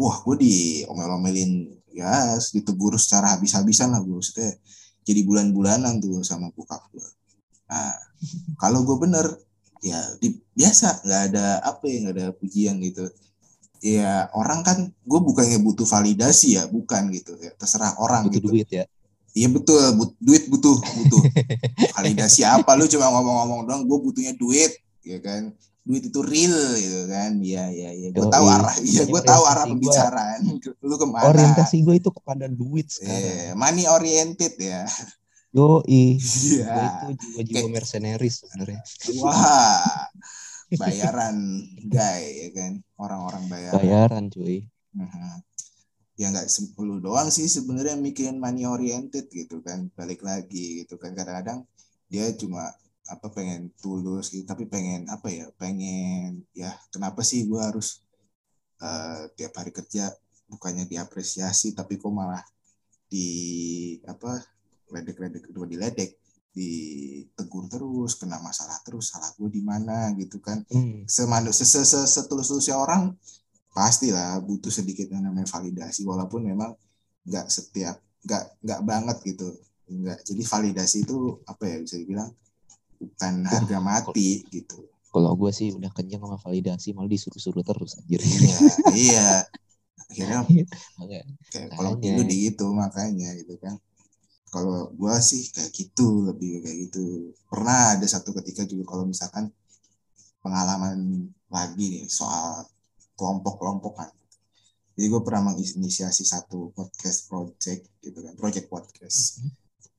wah 0.01 0.17
gue 0.25 0.37
diomel-omelin 0.41 1.69
ya 1.93 2.41
ditegur 2.41 2.97
secara 2.97 3.37
habis-habisan 3.37 3.93
lah 3.93 4.01
gue 4.01 4.17
maksudnya 4.17 4.57
jadi 5.05 5.21
bulan-bulanan 5.29 6.01
tuh 6.01 6.25
sama 6.25 6.49
bokap 6.57 6.81
gue 6.97 7.05
nah 7.69 7.93
kalau 8.63 8.81
gue 8.89 8.97
bener 8.97 9.27
ya 9.85 10.01
di, 10.17 10.41
biasa 10.57 11.05
nggak 11.05 11.23
ada 11.33 11.47
apa 11.61 11.85
ya 11.85 11.97
nggak 12.09 12.17
ada 12.17 12.27
pujian 12.33 12.81
gitu 12.81 13.05
ya 13.81 14.29
orang 14.37 14.61
kan 14.61 14.79
gue 14.93 15.21
bukannya 15.25 15.57
butuh 15.65 15.89
validasi 15.89 16.61
ya 16.61 16.69
bukan 16.69 17.09
gitu 17.17 17.33
ya 17.41 17.53
terserah 17.57 17.97
orang 17.97 18.29
butuh 18.29 18.37
gitu 18.37 18.49
duit 18.53 18.69
ya 18.69 18.85
Iya 19.31 19.47
betul, 19.47 19.79
but, 19.95 20.11
duit 20.19 20.51
butuh, 20.51 20.75
butuh. 20.75 21.23
Validasi 21.95 22.43
apa 22.43 22.75
lu 22.75 22.91
cuma 22.91 23.15
ngomong-ngomong 23.15 23.63
doang, 23.63 23.83
gue 23.87 23.99
butuhnya 24.03 24.35
duit, 24.35 24.75
ya 25.07 25.23
kan? 25.23 25.55
Duit 25.87 26.11
itu 26.11 26.19
real, 26.19 26.75
gitu 26.75 27.07
kan? 27.07 27.39
Iya, 27.39 27.71
iya, 27.71 27.91
iya. 27.95 28.09
Gue 28.11 28.27
tahu 28.27 28.47
arah, 28.51 28.75
iya, 28.83 29.07
gue 29.07 29.23
tahu 29.23 29.43
arah 29.47 29.65
pembicaraan. 29.71 30.41
Lu 30.83 30.99
ke 30.99 31.07
mana? 31.07 31.31
Orientasi 31.31 31.79
gue 31.87 32.03
itu 32.03 32.11
kepada 32.11 32.51
duit 32.51 32.91
sekarang. 32.91 33.23
Yeah, 33.23 33.55
money 33.55 33.87
oriented 33.87 34.59
ya. 34.59 34.83
Yo, 35.55 35.87
i. 35.87 36.19
Iya. 36.51 36.75
Gue 37.07 37.15
itu 37.15 37.27
jiwa-jiwa 37.31 37.69
mercenaries 37.71 38.43
sebenarnya. 38.43 38.83
Wah, 39.23 40.11
bayaran, 40.79 41.37
guy, 41.89 42.23
ya 42.47 42.49
kan? 42.55 42.73
Orang-orang 43.01 43.45
bayaran. 43.51 43.79
Bayaran, 43.81 44.25
cuy. 44.31 44.67
Mhm. 44.91 45.43
ya 46.21 46.29
nggak 46.29 46.53
sepuluh 46.53 47.01
doang 47.01 47.33
sih 47.33 47.49
sebenarnya 47.49 47.97
mikirin 47.97 48.37
money 48.37 48.69
oriented 48.69 49.25
gitu 49.33 49.65
kan 49.65 49.89
balik 49.97 50.21
lagi 50.21 50.85
gitu 50.85 51.01
kan 51.01 51.17
kadang-kadang 51.17 51.65
dia 52.13 52.29
cuma 52.37 52.69
apa 53.09 53.33
pengen 53.33 53.73
tulus 53.81 54.29
gitu 54.29 54.45
tapi 54.45 54.69
pengen 54.69 55.09
apa 55.09 55.33
ya 55.33 55.49
pengen 55.57 56.45
ya 56.53 56.77
kenapa 56.93 57.25
sih 57.25 57.49
gue 57.49 57.57
harus 57.57 58.05
uh, 58.85 59.33
tiap 59.33 59.57
hari 59.57 59.73
kerja 59.73 60.13
bukannya 60.45 60.85
diapresiasi 60.85 61.73
tapi 61.73 61.97
kok 61.97 62.13
malah 62.13 62.45
di 63.09 63.97
apa 64.05 64.45
ledek-ledek 64.93 65.49
kedua 65.49 65.65
diledek 65.65 66.20
ditegur 66.51 67.71
terus 67.71 68.19
kena 68.19 68.43
masalah 68.43 68.83
terus 68.83 69.15
salah 69.15 69.31
gue 69.39 69.51
di 69.51 69.63
mana? 69.63 70.11
Gitu 70.19 70.43
kan. 70.43 70.67
Hmm. 70.71 71.07
setulus-tulusnya 71.07 72.75
orang 72.75 73.15
pastilah 73.71 74.43
butuh 74.43 74.71
sedikit 74.71 75.07
yang 75.15 75.31
namanya 75.31 75.47
validasi 75.47 76.03
walaupun 76.03 76.43
memang 76.43 76.75
nggak 77.23 77.47
setiap 77.47 78.03
nggak 78.27 78.45
nggak 78.67 78.81
banget 78.83 79.17
gitu. 79.23 79.49
Nggak 79.91 80.19
jadi 80.27 80.43
validasi 80.43 80.97
itu 81.07 81.39
apa 81.47 81.63
ya 81.67 81.77
bisa 81.83 81.97
dibilang 81.99 82.31
bukan 83.01 83.35
harga 83.47 83.79
mati 83.79 84.43
gitu. 84.51 84.91
Kalau 85.11 85.35
gue 85.35 85.51
sih 85.51 85.75
udah 85.75 85.91
kenyang 85.91 86.23
sama 86.23 86.39
validasi, 86.39 86.95
malah 86.95 87.11
disuruh-suruh 87.11 87.67
terus 87.67 87.99
anjir. 87.99 88.23
iya 88.23 88.47
iya. 88.95 89.29
Akhirnya 90.11 90.47
kayak 91.51 91.71
kalau 91.75 91.99
dulu 91.99 92.23
di 92.27 92.51
gitu 92.51 92.71
makanya 92.75 93.35
gitu 93.39 93.59
kan 93.59 93.79
kalau 94.51 94.91
gua 94.99 95.23
sih 95.23 95.49
kayak 95.55 95.71
gitu 95.73 96.27
lebih 96.27 96.63
kayak 96.67 96.91
gitu. 96.91 97.33
Pernah 97.47 97.97
ada 97.97 98.07
satu 98.07 98.35
ketika 98.43 98.67
juga 98.67 98.85
kalau 98.91 99.07
misalkan 99.07 99.51
pengalaman 100.45 101.31
lagi 101.51 101.87
nih 102.01 102.05
soal 102.11 102.67
kelompok-kelompokan. 103.19 104.09
Jadi 104.97 105.07
gue 105.17 105.23
pernah 105.25 105.53
menginisiasi 105.53 106.25
satu 106.29 106.77
podcast 106.77 107.29
project 107.29 107.89
gitu 108.05 108.21
kan 108.21 108.37
project 108.37 108.69
podcast. 108.69 109.45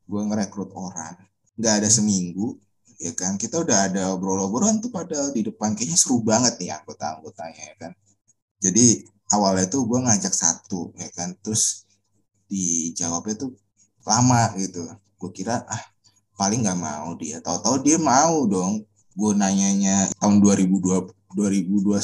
Gue 0.06 0.22
ngerekrut 0.26 0.74
orang. 0.78 1.18
Nggak 1.58 1.74
ada 1.82 1.90
seminggu 1.90 2.58
ya 3.02 3.14
kan? 3.18 3.38
Kita 3.38 3.62
udah 3.62 3.90
ada 3.90 4.14
obrol-obrolan 4.14 4.78
tuh 4.78 4.94
pada 4.94 5.34
di 5.34 5.42
depan. 5.46 5.74
Kayaknya 5.74 5.98
seru 5.98 6.22
banget 6.22 6.58
nih 6.62 6.74
anggota-anggotanya 6.74 7.64
ya 7.74 7.76
kan? 7.78 7.92
Jadi 8.62 9.06
awalnya 9.34 9.66
tuh 9.70 9.90
gue 9.90 10.00
ngajak 10.06 10.34
satu 10.34 10.94
ya 10.98 11.10
kan? 11.14 11.34
Terus 11.42 11.86
dijawabnya 12.46 13.48
tuh 13.48 13.58
lama 14.06 14.54
gitu. 14.58 14.82
Gue 15.18 15.32
kira 15.34 15.66
ah 15.70 15.84
paling 16.38 16.66
nggak 16.66 16.80
mau 16.80 17.14
dia. 17.18 17.38
Tahu-tahu 17.44 17.86
dia 17.86 17.98
mau 18.02 18.46
dong. 18.50 18.82
Gue 19.14 19.32
nanyanya 19.36 20.10
tahun 20.18 20.40
2020 20.42 21.14
2021 21.32 21.96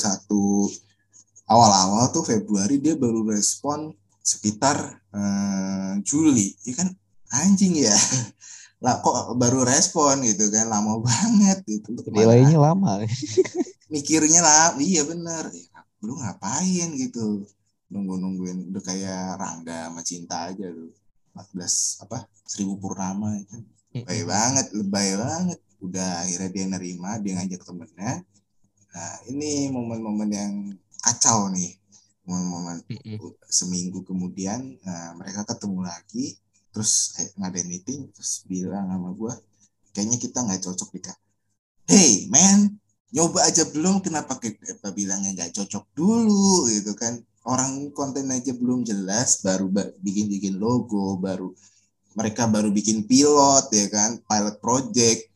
awal-awal 1.47 2.11
tuh 2.15 2.23
Februari 2.23 2.79
dia 2.79 2.95
baru 2.95 3.27
respon 3.27 3.91
sekitar 4.21 5.01
eh, 5.15 5.93
Juli. 6.03 6.53
Ya 6.67 6.73
kan? 6.83 6.89
Anjing 7.33 7.75
ya. 7.75 7.95
Lah 8.83 9.01
kok 9.01 9.33
baru 9.35 9.65
respon 9.65 10.21
gitu 10.21 10.53
kan? 10.53 10.69
Lama 10.69 11.01
banget 11.01 11.65
gitu? 11.65 11.97
Nilainya 12.13 12.61
lama. 12.61 13.01
mikirnya 13.93 14.43
lah 14.43 14.75
iya 14.77 15.01
bener. 15.07 15.47
Ya, 15.49 15.79
lu 16.03 16.19
ngapain 16.19 16.91
gitu? 16.93 17.47
Nunggu 17.87 18.19
nungguin 18.19 18.67
udah 18.69 18.83
kayak 18.83 19.39
Rangga 19.39 19.87
sama 19.89 20.03
Cinta 20.03 20.51
aja 20.51 20.67
lu 20.67 20.91
14 21.37 22.03
apa 22.09 22.25
seribu 22.41 22.81
purnama 22.81 23.37
itu. 23.37 23.61
Lebay 23.93 24.21
banget 24.25 24.65
lebay 24.73 25.09
banget. 25.13 25.59
Udah 25.77 26.25
akhirnya 26.25 26.49
dia 26.49 26.65
nerima 26.65 27.21
dia 27.21 27.37
ngajak 27.37 27.61
temennya. 27.61 28.25
Nah 28.93 29.13
ini 29.29 29.69
momen-momen 29.69 30.29
yang 30.33 30.53
kacau 31.05 31.53
nih. 31.53 31.77
Momen-momen 32.25 32.83
seminggu 33.45 34.01
kemudian 34.01 34.81
nah, 34.81 35.13
mereka 35.13 35.45
ketemu 35.45 35.85
lagi. 35.85 36.33
Terus 36.73 37.13
eh, 37.21 37.29
ngadain 37.37 37.69
meeting 37.69 38.09
terus 38.13 38.45
bilang 38.49 38.89
sama 38.89 39.13
gue 39.13 39.33
kayaknya 39.97 40.17
kita 40.21 40.45
nggak 40.45 40.61
cocok 40.61 40.89
di 40.93 41.01
hey 41.89 42.29
man 42.29 42.77
nyoba 43.09 43.47
aja 43.47 43.65
belum? 43.71 44.03
Kenapa 44.03 44.37
kita 44.37 44.91
bilangnya 44.93 45.33
nggak 45.33 45.57
cocok 45.57 45.85
dulu 45.95 46.67
gitu 46.69 46.93
kan 46.93 47.23
orang 47.47 47.89
konten 47.95 48.27
aja 48.29 48.51
belum 48.51 48.83
jelas 48.83 49.39
baru 49.39 49.71
ba- 49.71 49.95
bikin-bikin 50.03 50.59
logo 50.59 51.15
baru 51.15 51.55
mereka 52.13 52.45
baru 52.45 52.67
bikin 52.69 53.07
pilot 53.07 53.71
ya 53.71 53.87
kan 53.87 54.19
pilot 54.21 54.55
project 54.59 55.31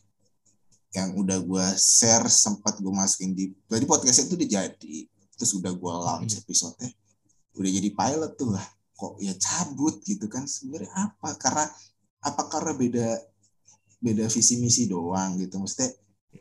yang 0.92 1.16
udah 1.16 1.40
gue 1.40 1.66
share 1.80 2.28
sempat 2.28 2.84
gue 2.84 2.92
masukin 2.92 3.32
di 3.32 3.56
jadi 3.72 3.88
podcast 3.88 4.28
itu 4.28 4.36
udah 4.36 4.50
jadi 4.50 4.96
terus 5.40 5.56
udah 5.56 5.72
gue 5.72 5.94
launch 6.04 6.36
episode 6.36 6.76
udah 7.56 7.72
jadi 7.72 7.90
pilot 7.96 8.32
tuh 8.36 8.52
lah 8.52 8.68
kok 9.02 9.18
ya 9.18 9.34
cabut 9.34 9.98
gitu 10.06 10.30
kan 10.30 10.46
sebenarnya 10.46 10.94
apa? 10.94 11.34
Karena 11.42 11.66
apa 12.22 12.42
karena 12.54 12.78
beda 12.78 13.08
beda 13.98 14.26
visi 14.30 14.62
misi 14.62 14.86
doang 14.86 15.42
gitu 15.42 15.58
maksudnya 15.58 15.90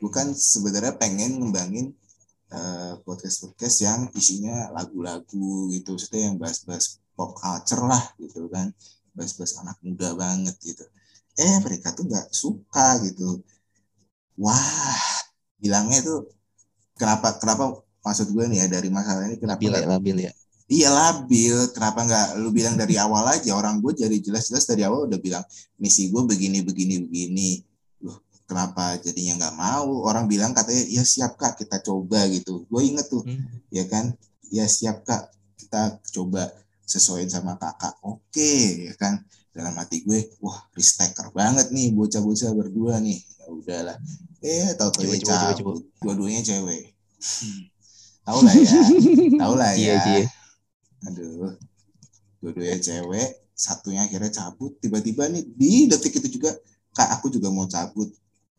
bukan 0.00 0.36
sebenarnya 0.36 0.92
pengen 1.00 1.40
ngembangin 1.40 1.96
podcast 3.06 3.46
podcast 3.46 3.76
yang 3.86 4.00
isinya 4.18 4.74
lagu-lagu 4.74 5.70
gitu 5.70 5.94
maksudnya 5.94 6.32
yang 6.32 6.36
bahas-bahas 6.36 6.98
pop 7.14 7.38
culture 7.38 7.84
lah 7.86 8.02
gitu 8.18 8.50
kan 8.50 8.74
bahas-bahas 9.14 9.58
anak 9.62 9.78
muda 9.84 10.14
banget 10.18 10.56
gitu 10.62 10.84
eh 11.38 11.56
mereka 11.62 11.94
tuh 11.94 12.10
nggak 12.10 12.28
suka 12.34 12.98
gitu 13.06 13.40
wah 14.40 15.04
bilangnya 15.60 16.02
tuh 16.02 16.26
kenapa 16.96 17.36
kenapa 17.38 17.80
maksud 18.00 18.32
gue 18.32 18.44
nih 18.48 18.64
ya 18.64 18.66
dari 18.80 18.88
masalah 18.88 19.28
ini 19.28 19.36
kenapa 19.36 19.60
Labil 19.60 19.72
ya, 19.76 19.86
labil 19.88 20.18
ya. 20.28 20.32
Iya 20.70 20.86
labil, 20.86 21.56
kenapa 21.74 22.06
nggak 22.06 22.26
lu 22.38 22.54
bilang 22.54 22.78
dari 22.78 22.94
awal 22.94 23.26
aja? 23.26 23.58
Orang 23.58 23.82
gue 23.82 23.90
jadi 23.90 24.14
jelas-jelas 24.22 24.70
dari 24.70 24.86
awal 24.86 25.10
udah 25.10 25.18
bilang 25.18 25.42
misi 25.82 26.14
gue 26.14 26.22
begini 26.22 26.62
begini 26.62 27.02
begini. 27.02 27.58
Kenapa 28.50 28.98
jadinya 28.98 29.38
nggak 29.38 29.54
mau? 29.54 30.02
Orang 30.02 30.26
bilang 30.26 30.50
katanya 30.50 30.82
ya 30.90 31.06
siap 31.06 31.38
kak 31.38 31.54
kita 31.54 31.78
coba 31.78 32.26
gitu. 32.26 32.66
Gue 32.66 32.82
inget 32.90 33.06
tuh, 33.06 33.22
Hmm. 33.22 33.46
ya 33.70 33.86
kan? 33.86 34.10
Ya 34.50 34.66
siap 34.66 35.06
kak 35.06 35.30
kita 35.54 36.02
coba 36.10 36.50
sesuaiin 36.82 37.30
sama 37.30 37.54
kakak. 37.54 37.94
Oke, 38.02 38.90
ya 38.90 38.94
kan? 38.98 39.22
Dalam 39.54 39.78
hati 39.78 40.02
gue, 40.02 40.34
wah 40.42 40.66
risteker 40.74 41.30
banget 41.30 41.70
nih 41.70 41.94
bocah-bocah 41.94 42.50
berdua 42.50 42.98
nih. 42.98 43.22
Ya 43.38 43.46
udahlah. 43.46 43.96
Eh, 44.42 44.74
tahu-tahu 44.74 45.14
Coba, 45.22 45.54
ya. 45.54 45.62
Dua-duanya 46.02 46.42
cewek. 46.42 46.90
Tahu 48.20 48.38
lah 48.42 48.54
ya, 48.54 48.82
tahu 49.38 49.54
lah 49.58 49.70
Iya, 49.80 49.94
ya 49.94 50.02
iya. 50.22 50.26
aduh 51.02 51.56
dua-duanya 52.40 52.78
cewek 52.78 53.28
satunya 53.56 54.04
akhirnya 54.04 54.32
cabut 54.32 54.76
tiba-tiba 54.80 55.28
nih 55.28 55.44
di 55.44 55.88
detik 55.88 56.16
itu 56.20 56.40
juga 56.40 56.52
kak 56.92 57.20
aku 57.20 57.28
juga 57.28 57.48
mau 57.48 57.64
cabut 57.64 58.08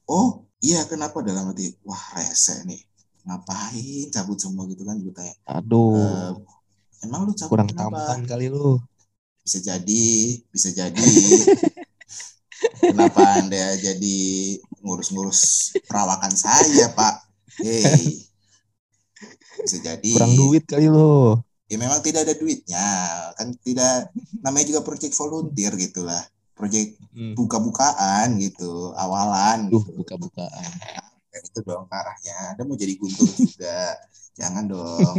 oh 0.10 0.46
iya 0.62 0.86
kenapa? 0.90 1.22
Dalam 1.22 1.52
hati 1.54 1.74
wah 1.86 2.02
rese 2.18 2.64
nih. 2.66 2.82
Ngapain 3.28 4.10
cabut 4.10 4.38
semua? 4.42 4.66
Gitu 4.66 4.82
kan 4.82 4.98
gue 4.98 5.14
tanya 5.14 5.34
Aduh, 5.46 5.94
"Eh, 5.94 7.06
emang 7.06 7.30
lu 7.30 7.34
cabut 7.38 7.54
kurang 7.54 7.70
kenapa? 7.70 8.18
tampan 8.18 8.22
kali 8.26 8.48
lu. 8.50 8.82
bisa 9.42 9.58
jadi 9.58 10.06
bisa 10.54 10.70
jadi. 10.70 11.02
Kenapa 12.78 13.42
anda 13.42 13.74
jadi 13.74 14.18
ngurus-ngurus 14.86 15.74
perawakan 15.90 16.34
saya 16.38 16.94
pak? 16.94 17.26
Hey 17.58 18.22
bisa 19.62 19.78
jadi. 19.82 20.12
Kurang 20.14 20.34
duit 20.38 20.64
kali 20.66 20.90
lu. 20.90 21.38
ya 21.70 21.78
memang 21.80 22.02
tidak 22.06 22.26
ada 22.28 22.34
duitnya. 22.38 22.86
Kan 23.38 23.54
tidak 23.66 24.10
namanya 24.46 24.66
juga 24.70 24.82
project 24.86 25.14
volunteer 25.18 25.74
gitulah 25.78 26.22
project 26.58 27.00
Hmm. 27.12 27.36
buka-bukaan 27.36 28.40
gitu 28.40 28.96
awalan 28.96 29.68
Duh, 29.68 29.84
gitu. 29.84 30.00
buka-bukaan. 30.00 30.72
Kayak 31.28 31.44
itu 31.44 31.60
dong 31.60 31.84
arahnya. 31.92 32.56
Ada 32.56 32.64
mau 32.64 32.80
jadi 32.80 32.96
guntur 32.96 33.28
juga. 33.28 34.00
Jangan 34.40 34.64
dong. 34.72 35.16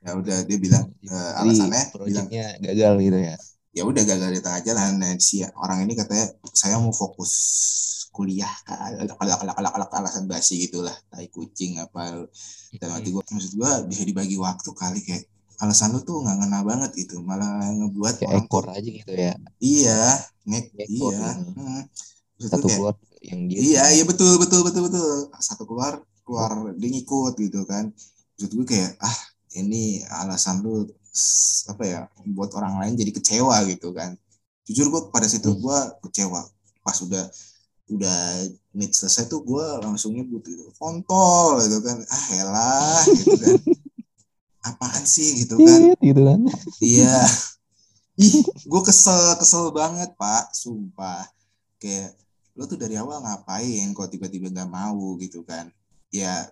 Ya 0.00 0.16
udah 0.16 0.38
dia 0.48 0.56
bilang 0.58 0.88
Jadi 0.98 1.12
alasannya 1.36 1.68
bilang 1.68 1.92
proyeknya 1.92 2.46
gagal 2.64 2.92
gitu 3.04 3.18
ya. 3.22 3.36
ya 3.70 3.82
udah 3.84 4.02
gagal 4.02 4.30
di 4.32 4.40
tengah 4.40 4.60
jalan. 4.64 4.92
Nah, 4.98 5.12
si 5.20 5.44
orang 5.52 5.84
ini 5.84 5.92
katanya 5.94 6.26
saya 6.56 6.80
mau 6.80 6.90
fokus 6.90 7.32
kuliah 8.10 8.50
alak 8.68 9.16
alak 9.24 9.40
alak 9.40 9.56
alak 9.56 9.72
alak 9.72 9.90
alasan 9.92 10.28
basi 10.28 10.68
gitulah 10.68 10.92
tai 11.08 11.32
kucing 11.32 11.80
apa 11.80 12.28
dalam 12.76 12.92
hati 13.00 13.08
gue 13.08 13.24
maksud 13.24 13.56
gue 13.56 13.70
bisa 13.88 14.04
dibagi 14.04 14.36
waktu 14.36 14.68
kali 14.76 15.00
kayak 15.00 15.31
alasan 15.62 15.94
lu 15.94 16.00
tuh 16.02 16.18
nggak 16.26 16.36
ngena 16.42 16.58
banget 16.66 16.90
gitu 16.98 17.22
malah 17.22 17.70
ngebuat 17.70 18.14
kayak 18.18 18.30
orang 18.34 18.46
ekor 18.50 18.64
aja 18.66 18.88
gitu 18.98 19.12
ya. 19.14 19.32
Iya 19.62 20.02
ngek 20.42 20.64
Ekor, 20.74 21.12
iya 21.14 21.22
ya. 21.22 21.30
hmm. 21.38 21.82
Satu 22.42 22.66
kayak, 22.66 22.78
keluar 22.82 22.94
yang 23.22 23.40
dia 23.46 23.58
iya 23.62 23.82
iya 23.94 24.02
betul 24.02 24.42
betul 24.42 24.60
betul 24.66 24.82
betul. 24.90 25.30
Satu 25.38 25.62
keluar 25.70 26.02
keluar 26.26 26.50
dia 26.74 26.88
ngikut 26.90 27.38
gitu 27.38 27.62
kan. 27.62 27.94
Maksud 28.34 28.50
gue 28.58 28.66
kayak 28.66 28.98
ah 28.98 29.18
ini 29.54 30.02
alasan 30.10 30.66
lu 30.66 30.82
apa 31.70 31.82
ya 31.86 32.00
buat 32.34 32.50
orang 32.58 32.82
lain 32.82 32.98
jadi 32.98 33.12
kecewa 33.14 33.62
gitu 33.70 33.94
kan. 33.94 34.18
Jujur 34.66 34.90
gue 34.90 35.00
pada 35.14 35.30
situ 35.30 35.46
Hmm. 35.46 35.62
gue 35.62 35.78
kecewa. 36.10 36.42
Pas 36.82 36.98
udah 36.98 37.24
udah 37.86 38.18
mid 38.74 38.90
selesai 38.90 39.30
tuh 39.30 39.46
gue 39.46 39.66
langsung 39.84 40.10
nyebut 40.18 40.42
gitu 40.42 40.74
kontol 40.74 41.62
gitu 41.62 41.78
kan. 41.86 42.02
Ah 42.10 42.24
elah 42.34 43.02
gitu 43.14 43.36
kan 43.38 43.56
apaan 44.62 45.02
sih 45.02 45.42
gitu 45.42 45.58
kan 45.58 45.94
gitu 45.98 46.22
kan 46.22 46.40
Iya. 46.78 47.26
Ih, 48.20 48.44
gue 48.44 48.82
kesel, 48.84 49.40
kesel 49.40 49.72
banget, 49.72 50.12
Pak. 50.20 50.52
Sumpah. 50.52 51.24
Kayak, 51.80 52.12
lo 52.52 52.68
tuh 52.68 52.76
dari 52.76 53.00
awal 53.00 53.24
ngapain 53.24 53.88
kok 53.96 54.12
tiba-tiba 54.12 54.52
nggak 54.52 54.68
mau 54.68 55.16
gitu 55.16 55.40
kan. 55.42 55.72
Ya, 56.12 56.44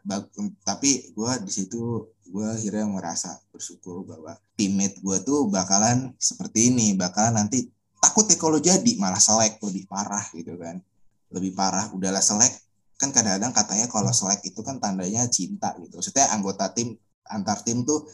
tapi 0.64 1.12
gue 1.12 1.32
di 1.44 1.52
situ 1.52 2.08
gue 2.30 2.46
akhirnya 2.48 2.88
merasa 2.88 3.36
bersyukur 3.52 4.08
bahwa 4.08 4.40
teammate 4.56 4.96
gue 5.04 5.16
tuh 5.20 5.52
bakalan 5.52 6.16
seperti 6.16 6.72
ini, 6.72 6.96
bakalan 6.96 7.44
nanti 7.44 7.68
takut 8.00 8.24
ya 8.24 8.40
kalau 8.40 8.56
jadi 8.56 8.92
malah 8.96 9.20
selek 9.20 9.60
lebih 9.60 9.84
parah 9.84 10.24
gitu 10.32 10.56
kan. 10.56 10.80
Lebih 11.28 11.52
parah, 11.52 11.92
udahlah 11.92 12.24
selek. 12.24 12.56
Kan 12.96 13.12
kadang-kadang 13.12 13.52
katanya 13.52 13.86
kalau 13.92 14.08
selek 14.16 14.40
itu 14.48 14.64
kan 14.64 14.80
tandanya 14.80 15.28
cinta 15.28 15.76
gitu. 15.76 16.00
Maksudnya 16.00 16.32
anggota 16.32 16.72
tim 16.72 16.96
antar 17.30 17.62
tim 17.62 17.86
tuh 17.86 18.04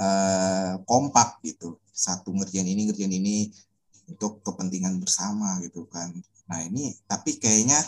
eh, 0.00 0.74
kompak 0.86 1.42
gitu. 1.44 1.76
Satu 1.90 2.32
ngerjain 2.32 2.64
ini 2.64 2.88
ngerjain 2.88 3.12
ini 3.12 3.50
untuk 4.10 4.42
kepentingan 4.42 4.98
bersama 4.98 5.62
gitu 5.62 5.86
kan. 5.86 6.10
Nah 6.50 6.60
ini 6.66 6.90
tapi 7.06 7.38
kayaknya 7.38 7.78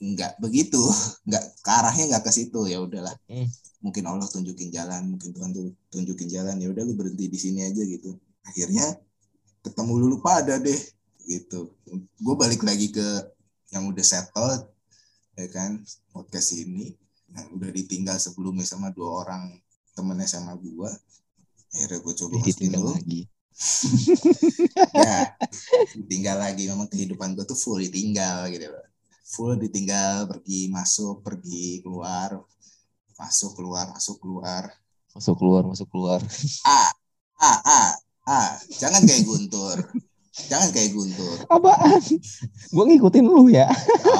nggak 0.00 0.40
begitu 0.40 0.80
nggak 1.28 1.44
ke 1.64 1.70
arahnya 1.70 2.04
nggak 2.16 2.24
ke 2.28 2.32
situ. 2.32 2.60
Ya 2.68 2.78
udahlah. 2.84 3.16
Hmm. 3.28 3.48
mungkin 3.80 4.04
Allah 4.04 4.28
tunjukin 4.28 4.68
jalan 4.68 5.16
mungkin 5.16 5.32
Tuhan 5.32 5.56
tuh 5.56 5.72
tunjukin 5.88 6.28
jalan. 6.28 6.60
Ya 6.60 6.68
udah 6.68 6.84
lu 6.84 6.92
berhenti 6.92 7.32
di 7.32 7.38
sini 7.40 7.64
aja 7.64 7.80
gitu. 7.80 8.12
Akhirnya 8.44 8.84
ketemu 9.64 9.92
dulu 10.04 10.16
pada 10.20 10.60
deh 10.60 10.76
gitu. 11.24 11.72
Gue 12.20 12.34
balik 12.36 12.60
lagi 12.60 12.92
ke 12.92 13.06
yang 13.72 13.88
udah 13.88 14.04
settled 14.04 14.68
ya 15.38 15.46
kan 15.48 15.80
podcast 16.12 16.52
ini. 16.52 16.92
Yang 17.30 17.46
udah 17.56 17.70
ditinggal 17.72 18.16
sebelumnya 18.20 18.66
sama 18.68 18.92
dua 18.92 19.24
orang 19.24 19.54
temennya 20.00 20.24
sama 20.24 20.56
gue 20.56 20.90
akhirnya 21.70 21.98
gue 22.02 22.14
coba 22.18 22.34
masukin 22.38 22.50
ditinggal 22.50 22.82
lu. 22.82 22.92
lagi. 22.94 23.22
Ya 24.96 25.36
tinggal 26.08 26.36
lagi. 26.40 26.64
Memang 26.66 26.88
kehidupan 26.90 27.36
gue 27.36 27.44
tuh 27.46 27.58
full 27.58 27.78
ditinggal 27.82 28.50
gitu 28.50 28.66
loh. 28.66 28.86
Full 29.30 29.60
ditinggal 29.60 30.26
pergi 30.26 30.66
masuk 30.72 31.22
pergi 31.22 31.84
keluar. 31.84 32.40
Masuk 33.20 33.54
keluar 33.54 33.86
masuk 33.92 34.16
keluar. 34.18 34.72
Masuk 35.14 35.34
keluar 35.38 35.62
masuk 35.68 35.86
keluar. 35.92 36.20
Ah 36.66 36.90
ah 37.38 37.92
ah 38.26 38.50
jangan 38.80 39.04
kayak 39.06 39.22
Guntur. 39.28 39.78
Jangan 40.50 40.72
kayak 40.72 40.90
Guntur. 40.96 41.36
Apaan? 41.52 42.00
Gue 42.72 42.84
ngikutin 42.86 43.24
lu 43.28 43.52
ya? 43.52 43.68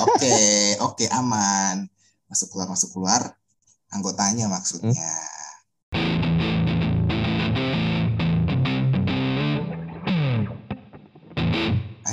Oke 0.07 0.77
oke 0.85 1.05
aman. 1.11 1.89
Masuk 2.29 2.53
keluar 2.55 2.69
masuk 2.71 2.93
keluar. 2.95 3.35
Anggotanya 3.91 4.47
maksudnya 4.47 5.40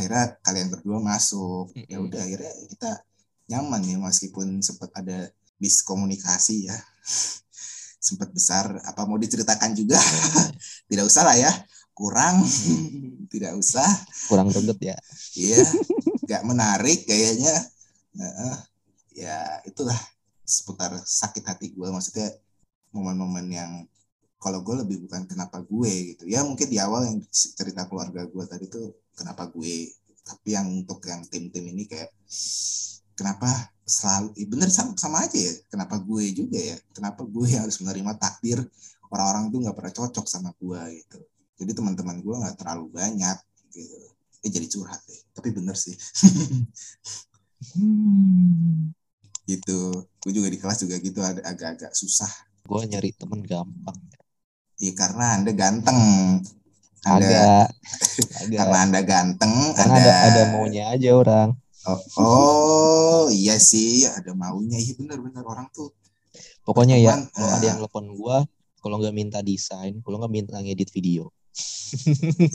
akhirnya 0.08 0.39
kalian 0.39 0.67
berdua 0.72 1.04
masuk. 1.04 1.76
Ya 1.76 2.00
Mm-mm. 2.00 2.08
udah 2.08 2.22
akhirnya 2.24 2.54
kita 2.72 2.91
nyaman 3.52 3.84
ya 3.84 4.00
meskipun 4.00 4.63
sempat 4.63 4.88
ada 4.96 5.28
miskomunikasi 5.60 6.72
ya. 6.72 6.78
Sempat 8.08 8.32
besar 8.32 8.72
apa 8.88 9.04
mau 9.04 9.20
diceritakan 9.20 9.76
juga? 9.76 10.00
Tidak 10.89 11.04
usah 11.04 11.28
lah 11.28 11.36
ya 11.36 11.52
kurang. 11.91 12.39
Tidak 13.34 13.52
usah. 13.60 13.84
Kurang 14.32 14.48
greget 14.48 14.80
ya. 14.80 14.98
Iya 15.36 15.67
nggak 16.24 16.43
menarik 16.48 17.04
kayaknya. 17.04 17.56
Heeh. 18.17 18.56
ya 19.17 19.62
itulah 19.65 19.98
seputar 20.46 20.93
sakit 20.93 21.41
hati 21.41 21.74
gue 21.74 21.89
maksudnya 21.89 22.34
momen-momen 22.93 23.46
yang 23.50 23.72
kalau 24.38 24.62
gue 24.62 24.76
lebih 24.86 24.97
bukan 25.06 25.26
kenapa 25.26 25.65
gue 25.65 26.13
gitu. 26.13 26.23
Ya 26.30 26.45
mungkin 26.45 26.69
di 26.69 26.78
awal 26.78 27.10
yang 27.10 27.17
cerita 27.34 27.89
keluarga 27.89 28.30
gue 28.30 28.43
tadi 28.45 28.69
tuh 28.69 28.93
kenapa 29.17 29.50
gue. 29.50 29.89
Tapi 30.21 30.50
yang 30.54 30.67
untuk 30.69 31.02
yang 31.10 31.26
tim-tim 31.26 31.65
ini 31.65 31.89
kayak 31.89 32.13
kenapa 33.17 33.73
selalu 33.88 34.36
ya 34.36 34.45
bener 34.45 34.69
sama, 34.69 34.91
sama 35.00 35.23
aja 35.26 35.39
ya 35.39 35.54
kenapa 35.73 35.97
gue 35.97 36.23
juga 36.38 36.60
ya. 36.62 36.78
Kenapa 36.93 37.26
gue 37.26 37.47
harus 37.50 37.82
menerima 37.82 38.13
takdir 38.21 38.62
orang-orang 39.10 39.50
tuh 39.50 39.60
nggak 39.65 39.76
pernah 39.76 39.93
cocok 39.93 40.26
sama 40.30 40.54
gue 40.54 40.82
gitu. 41.02 41.19
Jadi 41.58 41.71
teman-teman 41.73 42.21
gue 42.21 42.36
nggak 42.38 42.56
terlalu 42.62 42.93
banyak 42.93 43.38
gitu. 43.73 43.97
Eh 44.45 44.50
jadi 44.54 44.67
curhat 44.69 45.02
deh. 45.10 45.21
Tapi 45.34 45.50
bener 45.50 45.73
sih. 45.73 45.97
Hmm. 47.58 48.93
gitu. 49.50 50.06
Gue 50.21 50.30
juga 50.30 50.45
di 50.45 50.62
kelas 50.62 50.86
juga 50.86 51.02
gitu 51.02 51.26
ada 51.26 51.41
agak-agak 51.41 51.89
susah. 51.97 52.30
Gue 52.69 52.86
nyari 52.86 53.17
temen 53.17 53.41
gampang 53.41 53.97
Iya 54.78 54.94
karena 54.94 55.26
anda 55.42 55.52
ganteng. 55.54 56.00
Anda 57.06 57.26
agak. 57.26 57.68
Karena 58.60 58.78
anda 58.84 59.00
ganteng 59.02 59.54
karena 59.78 59.96
ada 60.02 60.13
ada 60.28 60.42
maunya 60.52 60.84
aja 60.92 61.10
orang. 61.16 61.50
Oh, 61.88 62.00
oh 62.20 63.24
iya 63.32 63.56
sih 63.58 64.04
ada 64.04 64.36
maunya. 64.36 64.76
Iya 64.76 64.94
bener-bener 65.00 65.44
orang 65.46 65.70
tuh 65.72 65.94
pokoknya 66.68 67.00
ya 67.00 67.16
Cuman, 67.16 67.22
kalau 67.32 67.48
eh, 67.48 67.56
ada 67.56 67.66
yang 67.66 67.78
telepon 67.80 68.06
gue 68.12 68.38
kalau 68.84 68.96
nggak 69.00 69.16
minta 69.16 69.40
desain 69.40 70.04
kalau 70.04 70.20
nggak 70.20 70.34
minta 70.36 70.56
ngedit 70.60 70.92
video. 70.92 71.32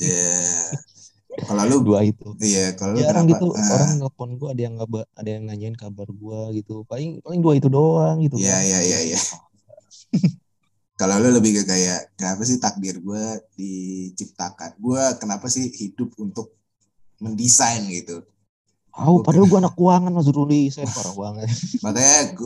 Ya 1.33 1.49
kalau 1.49 1.65
lu 1.65 1.81
dua 1.81 2.05
itu. 2.05 2.29
iya 2.45 2.77
kalau 2.77 2.93
lu 2.93 3.01
jarang 3.01 3.25
kenapa? 3.25 3.41
gitu 3.41 3.47
Ah, 3.57 3.73
orang 3.73 3.91
nelpon 3.97 4.31
gue 4.37 4.49
ada 4.53 4.63
yang 4.69 4.75
ngaba, 4.77 5.01
ada 5.17 5.31
yang 5.33 5.45
nanyain 5.49 5.73
kabar 5.73 6.05
gue 6.13 6.41
gitu. 6.61 6.85
Paling 6.85 7.25
paling 7.25 7.41
dua 7.41 7.57
itu 7.57 7.73
doang 7.73 8.21
gitu 8.21 8.37
Iya, 8.37 8.53
kan. 8.53 8.61
iya, 8.69 8.79
iya, 8.85 8.99
iya. 9.17 9.21
kalau 11.03 11.19
lu 11.19 11.35
lebih 11.35 11.59
ke 11.59 11.63
kayak 11.67 12.15
kenapa 12.15 12.47
sih 12.47 12.63
takdir 12.63 13.03
gue 13.03 13.25
diciptakan 13.59 14.79
gue 14.79 15.03
kenapa 15.19 15.51
sih 15.51 15.67
hidup 15.67 16.15
untuk 16.23 16.55
mendesain 17.19 17.83
gitu 17.91 18.23
Gua 18.93 19.25
padahal 19.25 19.49
gue 19.49 19.59
anak 19.59 19.75
keuangan 19.75 20.13
mas 20.13 20.29
dulu 20.29 20.53
desain 20.53 20.85
parah 20.85 21.17
banget. 21.17 21.49
makanya 21.81 22.37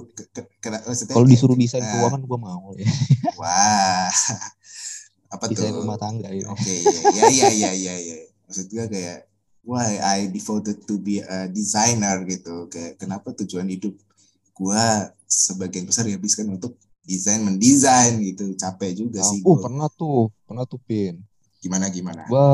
Kalau 1.10 1.26
disuruh 1.26 1.58
desain 1.58 1.82
Nah, 1.82 1.90
keuangan 1.90 2.22
gue 2.22 2.38
mau 2.38 2.70
ya. 2.78 2.86
wah 3.34 4.06
apa 5.34 5.44
Desain 5.50 5.74
tuh 5.74 5.82
rumah 5.82 5.98
tangga 5.98 6.30
ya. 6.30 6.46
Oke, 6.46 6.70
ya, 7.18 7.26
ya, 7.26 7.50
ya, 7.50 7.70
ya, 7.74 7.94
ya. 7.98 8.18
Maksud 8.46 8.70
gue 8.70 8.84
kayak, 8.86 9.26
why 9.66 9.98
I 9.98 10.30
devoted 10.30 10.86
to 10.86 11.02
be 11.02 11.18
a 11.18 11.50
designer 11.50 12.22
gitu. 12.22 12.70
Kayak 12.70 13.02
kenapa 13.02 13.34
tujuan 13.42 13.66
hidup 13.66 13.98
gue 14.54 14.84
sebagian 15.26 15.84
besar 15.84 16.06
dihabiskan 16.06 16.46
untuk 16.46 16.78
desain 17.06 17.40
mendesain 17.46 18.18
gitu. 18.20 18.52
Capek 18.58 18.98
juga 18.98 19.22
sih. 19.22 19.40
Oh 19.46 19.54
gua. 19.56 19.70
pernah 19.70 19.88
tuh, 19.88 20.34
pernah 20.44 20.66
tuh 20.66 20.82
pin. 20.82 21.22
Gimana 21.62 21.86
gimana? 21.88 22.26
Gue 22.26 22.50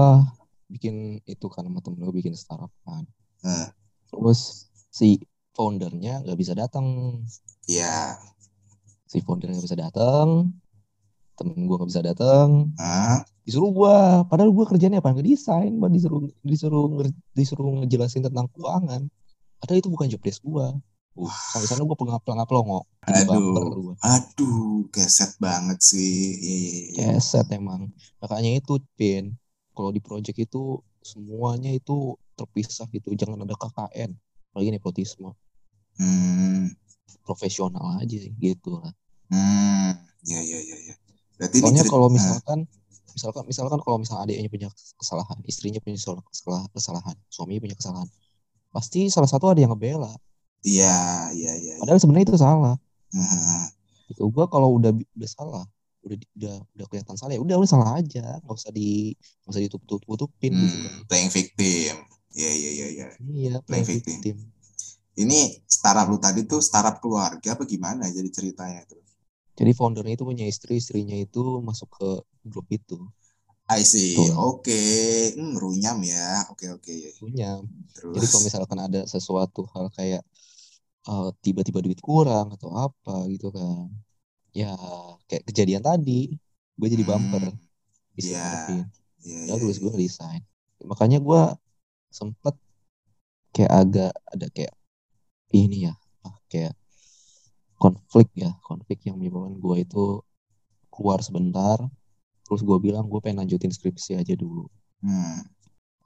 bikin 0.72 1.20
itu 1.24 1.46
kan 1.52 1.64
sama 1.68 1.80
temen 1.80 2.00
gue 2.04 2.14
bikin 2.14 2.36
startup 2.36 2.72
kan. 2.84 3.04
Eh. 3.44 3.68
Terus 4.12 4.68
si 4.92 5.18
foundernya 5.56 6.20
nggak 6.22 6.38
bisa 6.38 6.52
datang. 6.52 7.18
Ya, 7.64 8.16
Si 9.08 9.20
foundernya 9.20 9.60
nggak 9.60 9.68
bisa 9.68 9.80
datang. 9.80 10.56
Temen 11.36 11.68
gue 11.68 11.76
nggak 11.76 11.90
bisa 11.92 12.00
datang. 12.04 12.72
ah, 12.80 13.20
Disuruh 13.44 13.68
gue, 13.74 13.96
padahal 14.30 14.48
gue 14.54 14.64
kerjanya 14.64 15.04
apa? 15.04 15.12
Ngedesain, 15.12 15.74
Gua 15.76 15.90
disuruh 15.92 16.24
disuruh 16.40 16.88
disuruh 17.36 17.84
ngejelasin 17.84 18.24
tentang 18.24 18.48
keuangan. 18.56 19.08
Padahal 19.60 19.78
itu 19.84 19.88
bukan 19.92 20.08
job 20.08 20.22
desk 20.24 20.40
gue. 20.40 20.66
Uh, 21.12 21.29
sampai 21.29 21.68
sana 21.68 21.85
gue 21.85 21.98
pengap 21.98 22.25
pengap 22.25 22.48
longo. 22.48 22.88
Aduh. 23.05 23.92
aduh, 24.01 24.88
keset 24.88 25.37
banget 25.37 25.79
sih. 25.85 26.96
Keset 26.96 27.53
emang. 27.53 27.92
Makanya 28.25 28.57
itu 28.57 28.81
Pin. 28.96 29.37
Kalau 29.77 29.92
di 29.92 30.01
project 30.01 30.40
itu 30.40 30.81
semuanya 31.05 31.68
itu 31.68 32.16
terpisah 32.33 32.88
gitu. 32.88 33.12
Jangan 33.12 33.44
ada 33.44 33.53
KKN. 33.53 34.16
Apalagi 34.53 34.70
nepotisme. 34.72 35.37
Hmm, 36.01 36.72
Profesional 37.25 38.01
aja 38.01 38.16
sih 38.16 38.33
gitu 38.40 38.81
lah. 38.81 38.92
hmm, 39.33 39.92
ya, 40.25 40.40
ya, 40.40 40.61
ya, 40.61 40.77
ya. 40.92 40.94
Berarti 41.37 41.57
Soalnya 41.61 41.85
kalau 41.88 42.09
ah, 42.09 42.12
misalkan 42.12 42.59
misalkan 43.12 43.44
misalkan 43.44 43.81
kalau 43.85 43.96
misalnya 44.01 44.25
adiknya 44.29 44.48
punya 44.48 44.68
kesalahan, 44.96 45.38
istrinya 45.44 45.81
punya 45.85 45.98
kesalahan, 46.01 46.68
kesalahan, 46.72 47.16
suaminya 47.29 47.61
punya 47.64 47.77
kesalahan, 47.77 48.09
pasti 48.72 49.12
salah 49.12 49.29
satu 49.29 49.53
ada 49.53 49.61
yang 49.61 49.72
ngebela. 49.77 50.12
Iya, 50.62 50.94
iya, 51.35 51.53
iya. 51.59 51.72
iya. 51.75 51.81
Padahal 51.81 51.98
sebenarnya 51.98 52.27
itu 52.31 52.38
salah. 52.38 52.75
Ah, 53.14 53.66
Gitu. 54.09 54.22
Gua 54.35 54.44
kalau 54.46 54.68
udah 54.79 54.92
udah 54.92 55.31
salah, 55.31 55.64
udah 56.05 56.16
udah 56.38 56.55
udah 56.77 56.87
kelihatan 56.90 57.16
salah 57.16 57.33
ya 57.37 57.40
udah 57.40 57.57
udah 57.62 57.70
salah 57.70 57.88
aja 58.03 58.42
nggak 58.42 58.57
usah 58.59 58.70
di 58.75 59.14
nggak 59.42 59.53
usah 59.55 59.62
ditutup 59.62 60.01
tutupin 60.05 60.53
gitu 60.59 60.77
Hmm, 60.83 61.07
playing 61.09 61.31
victim. 61.31 61.96
Iya 62.33 62.51
iya 62.51 62.70
iya 62.79 62.87
iya. 62.96 63.07
iya 63.22 63.55
Playing 63.62 63.87
playing 63.87 63.87
victim. 63.87 64.18
victim 64.20 64.37
Ini 65.12 65.40
startup 65.68 66.09
lu 66.09 66.16
tadi 66.16 66.40
tuh 66.48 66.61
startup 66.64 66.96
keluarga 67.05 67.48
apa 67.55 67.64
gimana 67.68 68.09
jadi 68.09 68.29
ceritanya 68.33 68.83
tuh? 68.88 69.01
jadi 69.53 69.72
foundernya 69.77 70.16
itu 70.16 70.25
punya 70.25 70.44
istri 70.48 70.81
istrinya 70.81 71.16
itu 71.16 71.61
masuk 71.61 71.88
ke 71.92 72.09
grup 72.48 72.66
itu 72.72 72.98
I 73.70 73.83
see. 73.88 74.16
Oke. 74.37 74.81
Hmm, 75.38 75.57
runyam 75.57 76.03
ya. 76.05 76.44
Oke 76.53 76.68
oke. 76.68 76.92
punya 77.20 77.61
Terus. 77.96 78.12
jadi 78.16 78.27
kalau 78.29 78.42
misalkan 78.44 78.79
ada 78.83 79.01
sesuatu 79.07 79.64
hal 79.72 79.87
kayak 79.96 80.22
eh, 81.08 81.28
tiba-tiba 81.44 81.78
duit 81.82 81.98
kurang 81.98 82.54
atau 82.54 82.70
apa 82.76 83.26
gitu 83.32 83.48
kan 83.50 83.88
ya 84.52 84.76
kayak 85.26 85.44
kejadian 85.48 85.82
tadi 85.82 86.36
gue 86.76 86.88
jadi 86.88 87.04
bumper 87.04 87.42
Hmm, 87.48 87.56
bisa 88.12 88.32
Iya. 88.32 88.42
ngadepin 88.44 88.84
Iya 89.22 89.38
ya 89.48 89.54
iya. 89.54 89.60
tulis 89.60 89.78
gue 89.78 89.92
desain 89.96 90.42
makanya 90.82 91.18
gue 91.18 91.40
sempet 92.10 92.54
kayak 93.50 93.72
agak 93.72 94.12
ada 94.28 94.46
kayak 94.50 94.74
ini 95.52 95.88
ya 95.88 95.94
ah, 96.24 96.36
kayak 96.48 96.74
konflik 97.76 98.28
ya 98.34 98.54
konflik 98.62 99.02
yang 99.02 99.18
menyebabkan 99.18 99.58
gue 99.58 99.76
itu 99.82 100.04
keluar 100.88 101.18
sebentar 101.20 101.78
terus 102.44 102.60
gue 102.60 102.78
bilang 102.78 103.08
gue 103.08 103.18
pengen 103.18 103.42
lanjutin 103.42 103.72
skripsi 103.72 104.18
aja 104.18 104.34
dulu 104.36 104.68
Hmm. 105.02 105.42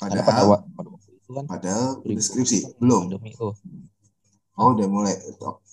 karena 0.01 0.25
pada, 0.25 0.41
Padahal 0.41 0.47
wa- 0.49 0.65
pada 0.73 0.89
waktu 0.89 1.11
itu 1.13 1.31
kan 1.31 1.45
padahal 1.45 2.01
udah 2.01 2.17
2020 2.17 2.23
skripsi 2.23 2.59
belum. 2.81 3.01
pandemi 3.05 3.31
tuh 3.33 3.53
Oh 4.57 4.73
udah 4.73 4.89
mulai. 4.89 5.15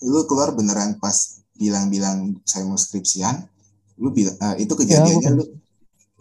Lu 0.03 0.27
keluar 0.27 0.51
beneran 0.51 0.99
pas 0.99 1.15
bilang-bilang 1.55 2.35
saya 2.43 2.63
mau 2.63 2.75
skripsian. 2.75 3.47
Lu 3.95 4.11
bilang 4.11 4.35
eh, 4.37 4.63
itu 4.63 4.73
ya 4.83 5.01
gue 5.01 5.09
kejadiannya 5.15 5.31
lu 5.39 5.43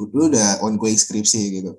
lu 0.09 0.22
udah 0.29 0.62
ongoing 0.62 0.96
skripsi 0.96 1.40
gitu. 1.53 1.72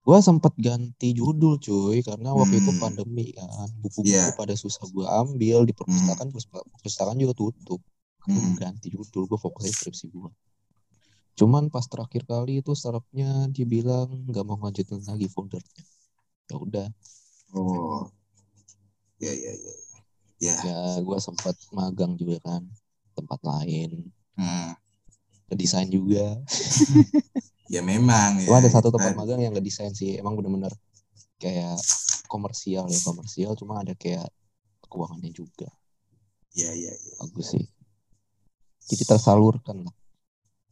gue 0.00 0.16
sempet 0.18 0.56
ganti 0.56 1.12
judul 1.12 1.60
cuy 1.60 2.00
karena 2.00 2.32
waktu 2.32 2.58
itu 2.58 2.72
Hmm. 2.72 2.80
pandemi 2.80 3.30
kan 3.30 3.68
buku-buku 3.78 4.10
Iya. 4.10 4.32
pada 4.32 4.56
susah 4.56 4.88
gue 4.88 5.04
ambil 5.04 5.62
di 5.62 5.76
perpustakaan 5.76 6.32
perpusta- 6.32 6.64
perpustakaan 6.66 7.14
juga 7.14 7.36
tutup 7.36 7.78
Hmm. 8.24 8.56
ganti 8.56 8.90
judul 8.90 9.28
gue 9.28 9.38
fokus 9.38 9.70
skripsi 9.70 10.08
gue 10.08 10.30
cuman 11.36 11.68
pas 11.68 11.84
terakhir 11.84 12.24
kali 12.24 12.58
itu 12.58 12.72
startupnya 12.72 13.46
dibilang 13.48 14.08
nggak 14.26 14.42
mau 14.42 14.58
lanjutin 14.58 14.98
lagi 15.00 15.28
foundernya 15.28 15.84
ya 16.48 16.56
udah 16.56 16.86
Oh. 17.52 18.08
Ya 19.20 19.32
ya 19.36 19.52
ya. 19.52 19.74
Ya. 20.40 20.54
ya 20.64 20.78
gue 21.04 21.18
sempat 21.20 21.52
magang 21.76 22.16
juga 22.16 22.40
kan 22.40 22.64
tempat 23.12 23.40
lain 23.44 24.08
Hmm. 24.40 24.72
desain 25.52 25.90
juga 25.92 26.40
Ya 27.74 27.84
memang 27.84 28.40
ya. 28.40 28.48
cuma 28.48 28.58
ada 28.58 28.70
satu 28.72 28.88
tempat 28.90 29.12
magang 29.14 29.38
yang 29.44 29.52
nggak 29.54 29.62
desain 29.62 29.92
sih 29.94 30.16
emang 30.18 30.34
bener-bener 30.34 30.72
kayak 31.38 31.76
komersial 32.26 32.88
ya 32.88 32.98
komersial 33.04 33.52
cuma 33.54 33.84
ada 33.84 33.92
kayak 33.94 34.26
keuangannya 34.88 35.30
juga 35.30 35.68
Ya 36.50 36.72
ya 36.74 36.90
ya. 36.90 37.14
bagus 37.22 37.52
sih 37.54 37.64
jadi 38.90 39.04
tersalurkan 39.06 39.86
lah 39.86 39.94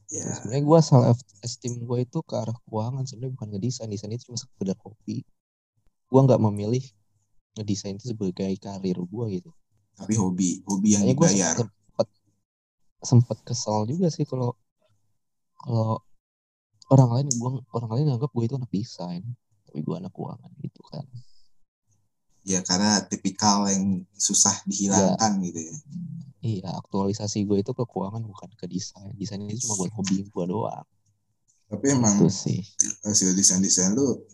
Ya. 0.08 0.24
sebenarnya 0.24 0.64
gue 0.64 0.80
self 0.80 1.18
esteem 1.44 1.84
gue 1.84 1.98
itu 2.08 2.18
ke 2.24 2.32
arah 2.32 2.56
keuangan 2.64 3.04
sebenarnya 3.04 3.32
bukan 3.36 3.48
ngedesain 3.52 3.92
desain 3.92 4.08
itu 4.08 4.32
cuma 4.32 4.40
sekedar 4.40 4.72
hobi 4.80 5.20
gue 6.08 6.20
nggak 6.24 6.40
memilih 6.48 6.80
ngedesain 7.56 7.96
itu 7.96 8.12
sebagai 8.12 8.52
karir 8.60 8.98
gue 8.98 9.26
gitu. 9.40 9.50
Tapi 9.98 10.14
hobi, 10.14 10.62
hobi 10.66 10.88
yang 10.94 11.04
gue 11.10 11.28
sempet 11.28 12.08
sempet 13.02 13.38
kesal 13.46 13.86
juga 13.86 14.10
sih 14.10 14.26
kalau 14.26 14.54
kalau 15.58 16.02
orang 16.90 17.10
lain 17.18 17.26
gua 17.38 17.58
orang 17.74 17.90
lain 17.98 18.04
nganggap 18.14 18.30
gue 18.30 18.44
itu 18.46 18.54
anak 18.58 18.70
desain 18.70 19.22
tapi 19.68 19.84
gue 19.84 19.94
anak 19.98 20.12
keuangan 20.14 20.50
gitu 20.64 20.82
kan. 20.88 21.04
Ya 22.46 22.64
karena 22.64 23.04
tipikal 23.04 23.68
yang 23.68 24.08
susah 24.16 24.56
dihilangkan 24.64 25.44
gitu 25.44 25.60
ya. 25.68 25.76
iya 26.38 26.70
aktualisasi 26.78 27.44
gue 27.44 27.60
itu 27.60 27.74
ke 27.74 27.84
keuangan 27.84 28.24
bukan 28.24 28.48
ke 28.56 28.64
desain. 28.70 29.12
Desain 29.18 29.42
itu 29.44 29.68
cuma 29.68 29.84
buat 29.84 29.92
hobi 29.98 30.24
gue 30.24 30.44
doang. 30.48 30.86
Tapi 31.68 31.84
emang 31.92 32.16
itu 32.24 32.32
sih. 32.32 32.60
hasil 33.04 33.36
desain 33.36 33.60
desain 33.60 33.92
lu 33.92 34.24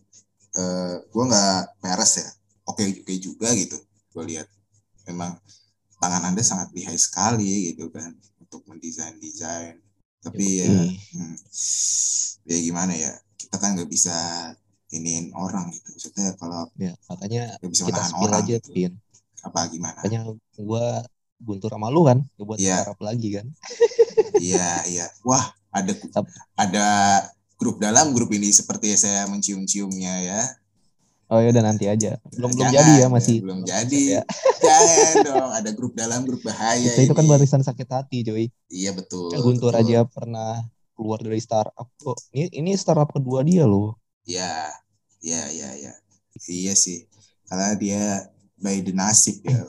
eh 0.54 1.02
gua 1.10 1.24
nggak 1.26 1.82
peres 1.82 2.22
ya 2.22 2.28
oke 2.64 2.82
oke 3.02 3.14
juga 3.18 3.52
gitu. 3.52 3.76
Gue 4.12 4.24
lihat 4.30 4.48
memang 5.04 5.36
tangan 6.00 6.22
anda 6.28 6.42
sangat 6.44 6.68
lihai 6.72 6.96
sekali 6.96 7.72
gitu 7.72 7.88
kan 7.88 8.12
untuk 8.40 8.60
mendesain 8.68 9.16
desain 9.20 9.80
tapi 10.24 10.64
ya 10.64 10.68
Yoi. 10.72 10.88
hmm, 11.16 11.36
ya 12.48 12.58
gimana 12.64 12.92
ya 12.96 13.12
kita 13.36 13.56
kan 13.60 13.76
nggak 13.76 13.88
bisa 13.92 14.16
iniin 14.88 15.32
orang 15.36 15.68
gitu. 15.68 15.88
Maksudnya 15.92 16.32
kalau 16.40 16.64
ya 16.80 16.92
makanya 17.08 17.60
nggak 17.60 17.70
bisa 17.72 17.82
kita 17.84 18.02
spill 18.08 18.32
orang 18.32 18.40
aja 18.44 18.56
gitu. 18.60 18.70
pin 18.72 18.92
apa 19.44 19.60
gimana? 19.68 19.98
Makanya 20.00 20.20
gue 20.56 20.86
guntur 21.44 21.68
sama 21.68 21.92
lu 21.92 22.08
kan 22.08 22.24
gue 22.24 22.44
buat 22.48 22.56
Iya. 22.56 22.80
startup 22.88 23.00
lagi 23.04 23.28
kan. 23.36 23.46
Iya 24.40 24.70
iya. 24.88 25.06
Wah 25.28 25.44
ada 25.68 25.92
ada 26.56 26.86
grup 27.60 27.76
dalam 27.82 28.16
grup 28.16 28.32
ini 28.32 28.48
seperti 28.48 28.96
saya 28.96 29.28
mencium-ciumnya 29.28 30.14
ya 30.24 30.40
oh 31.32 31.38
ya 31.40 31.48
udah 31.52 31.64
nanti 31.64 31.88
aja. 31.88 32.20
Belum 32.36 32.52
belum 32.52 32.68
jadi 32.72 32.92
ya 33.04 33.06
masih. 33.08 33.40
belum 33.40 33.60
jadi. 33.64 34.02
ya. 34.18 34.22
jangan 34.64 35.14
dong 35.24 35.50
ada 35.52 35.70
grup 35.72 35.92
dalam 35.96 36.20
grup 36.24 36.40
bahaya 36.44 36.88
kita 36.96 37.08
itu 37.08 37.14
kan 37.14 37.26
barisan 37.28 37.62
sakit 37.62 37.88
hati 37.88 38.24
coy 38.24 38.46
iya 38.72 38.90
betul 38.96 39.30
guntur 39.40 39.72
betul. 39.76 39.82
aja 39.84 39.98
pernah 40.08 40.64
keluar 40.94 41.20
dari 41.20 41.40
startup. 41.42 41.90
Kok 41.98 42.18
ini 42.34 42.48
ini 42.54 42.70
startup 42.78 43.10
kedua 43.10 43.42
dia 43.42 43.66
loh. 43.66 43.98
Ya 44.24 44.70
ya 45.20 45.50
ya 45.50 45.70
ya 45.74 45.92
iya 46.48 46.74
sih 46.76 47.06
karena 47.48 47.74
dia 47.76 48.02
by 48.58 48.80
the 48.80 48.94
nasib 48.94 49.42
ya. 49.44 49.68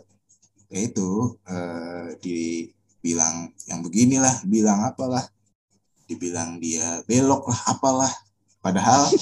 Ya 0.70 0.80
itu 0.86 1.38
eh, 1.46 2.08
dibilang 2.22 3.52
yang 3.68 3.82
beginilah 3.82 4.46
bilang 4.46 4.86
apalah. 4.86 5.26
Dibilang 6.06 6.62
dia 6.62 7.02
belok 7.10 7.50
lah 7.50 7.62
apalah 7.74 8.14
padahal 8.66 9.06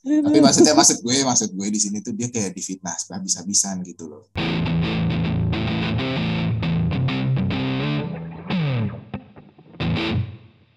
tapi 0.00 0.40
maksudnya 0.40 0.72
maksud 0.72 1.04
gue 1.04 1.16
maksud 1.28 1.52
gue 1.52 1.68
di 1.68 1.76
sini 1.76 2.00
tuh 2.00 2.16
dia 2.16 2.32
kayak 2.32 2.56
difitnah 2.56 2.96
habis-habisan 3.12 3.84
gitu 3.84 4.08
loh. 4.08 4.24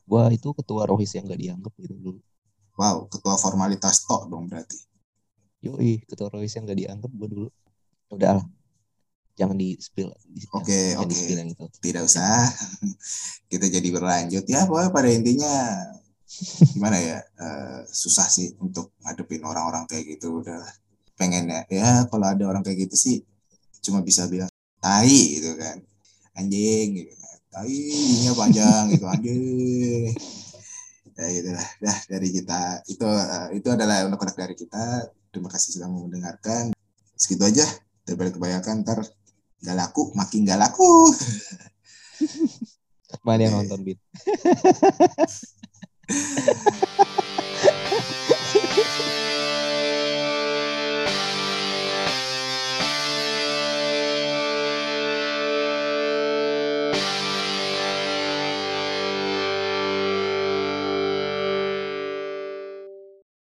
Gua 0.03 0.27
itu 0.29 0.53
ketua 0.53 0.86
rohis 0.86 1.09
yang 1.17 1.25
gak 1.25 1.39
dianggap 1.39 1.73
gitu 1.79 1.95
dulu. 1.97 2.19
Wow 2.75 3.07
ketua 3.07 3.39
formalitas 3.39 4.03
tok 4.03 4.27
dong 4.27 4.51
berarti. 4.51 4.75
Yoi 5.63 6.03
ketua 6.03 6.27
rohis 6.29 6.51
yang 6.53 6.67
gak 6.67 6.83
dianggap 6.83 7.12
gua 7.15 7.27
dulu. 7.31 7.47
Udah 8.12 8.43
lah 8.43 8.45
jangan 9.33 9.57
di 9.57 9.73
spill 9.81 10.13
Oke, 10.53 10.93
oke. 10.97 11.17
tidak 11.81 12.05
usah. 12.05 12.45
Kita 13.51 13.65
jadi 13.69 13.85
berlanjut 13.89 14.45
ya 14.49 14.65
pokoknya 14.65 14.89
pada 14.93 15.09
intinya 15.09 15.53
gimana 16.73 16.97
ya 16.97 17.17
eh, 17.21 17.79
susah 17.85 18.25
sih 18.25 18.57
untuk 18.61 18.93
ngadepin 19.05 19.41
orang-orang 19.45 19.85
kayak 19.89 20.17
gitu. 20.17 20.41
Udah 20.41 20.61
pengen 21.17 21.49
ya 21.49 21.61
ya 21.69 21.89
kalau 22.09 22.25
ada 22.29 22.43
orang 22.49 22.65
kayak 22.65 22.89
gitu 22.89 22.95
sih 22.97 23.17
cuma 23.85 24.01
bisa 24.01 24.25
bilang 24.29 24.49
tai 24.81 25.37
gitu 25.37 25.53
kan. 25.57 25.81
Anjing 26.37 26.87
gitu 26.97 27.13
kan. 27.13 27.37
Tai 27.53 27.69
ininya 27.69 28.33
panjang 28.33 28.83
gitu 28.93 29.05
anjing. 29.05 30.09
Ya 31.13 31.25
gitu 31.29 31.49
lah. 31.53 31.67
Dah 31.81 31.97
dari 32.09 32.29
kita. 32.33 32.61
Itu 32.89 33.05
eh, 33.05 33.47
itu 33.57 33.67
adalah 33.69 34.05
unek-unek 34.09 34.37
dari 34.37 34.55
kita. 34.57 35.09
Terima 35.29 35.49
kasih 35.49 35.77
sudah 35.77 35.89
mendengarkan. 35.89 36.73
Segitu 37.17 37.45
aja. 37.45 37.65
Daripada 38.03 38.35
kebanyakan 38.35 38.83
ntar 38.83 38.99
gak 39.63 39.80
laku 39.80 40.12
makin 40.13 40.43
gak 40.43 40.60
laku. 40.60 41.15
Mana 43.23 43.47
yang 43.47 43.63
nonton 43.63 43.80
bit 43.88 43.95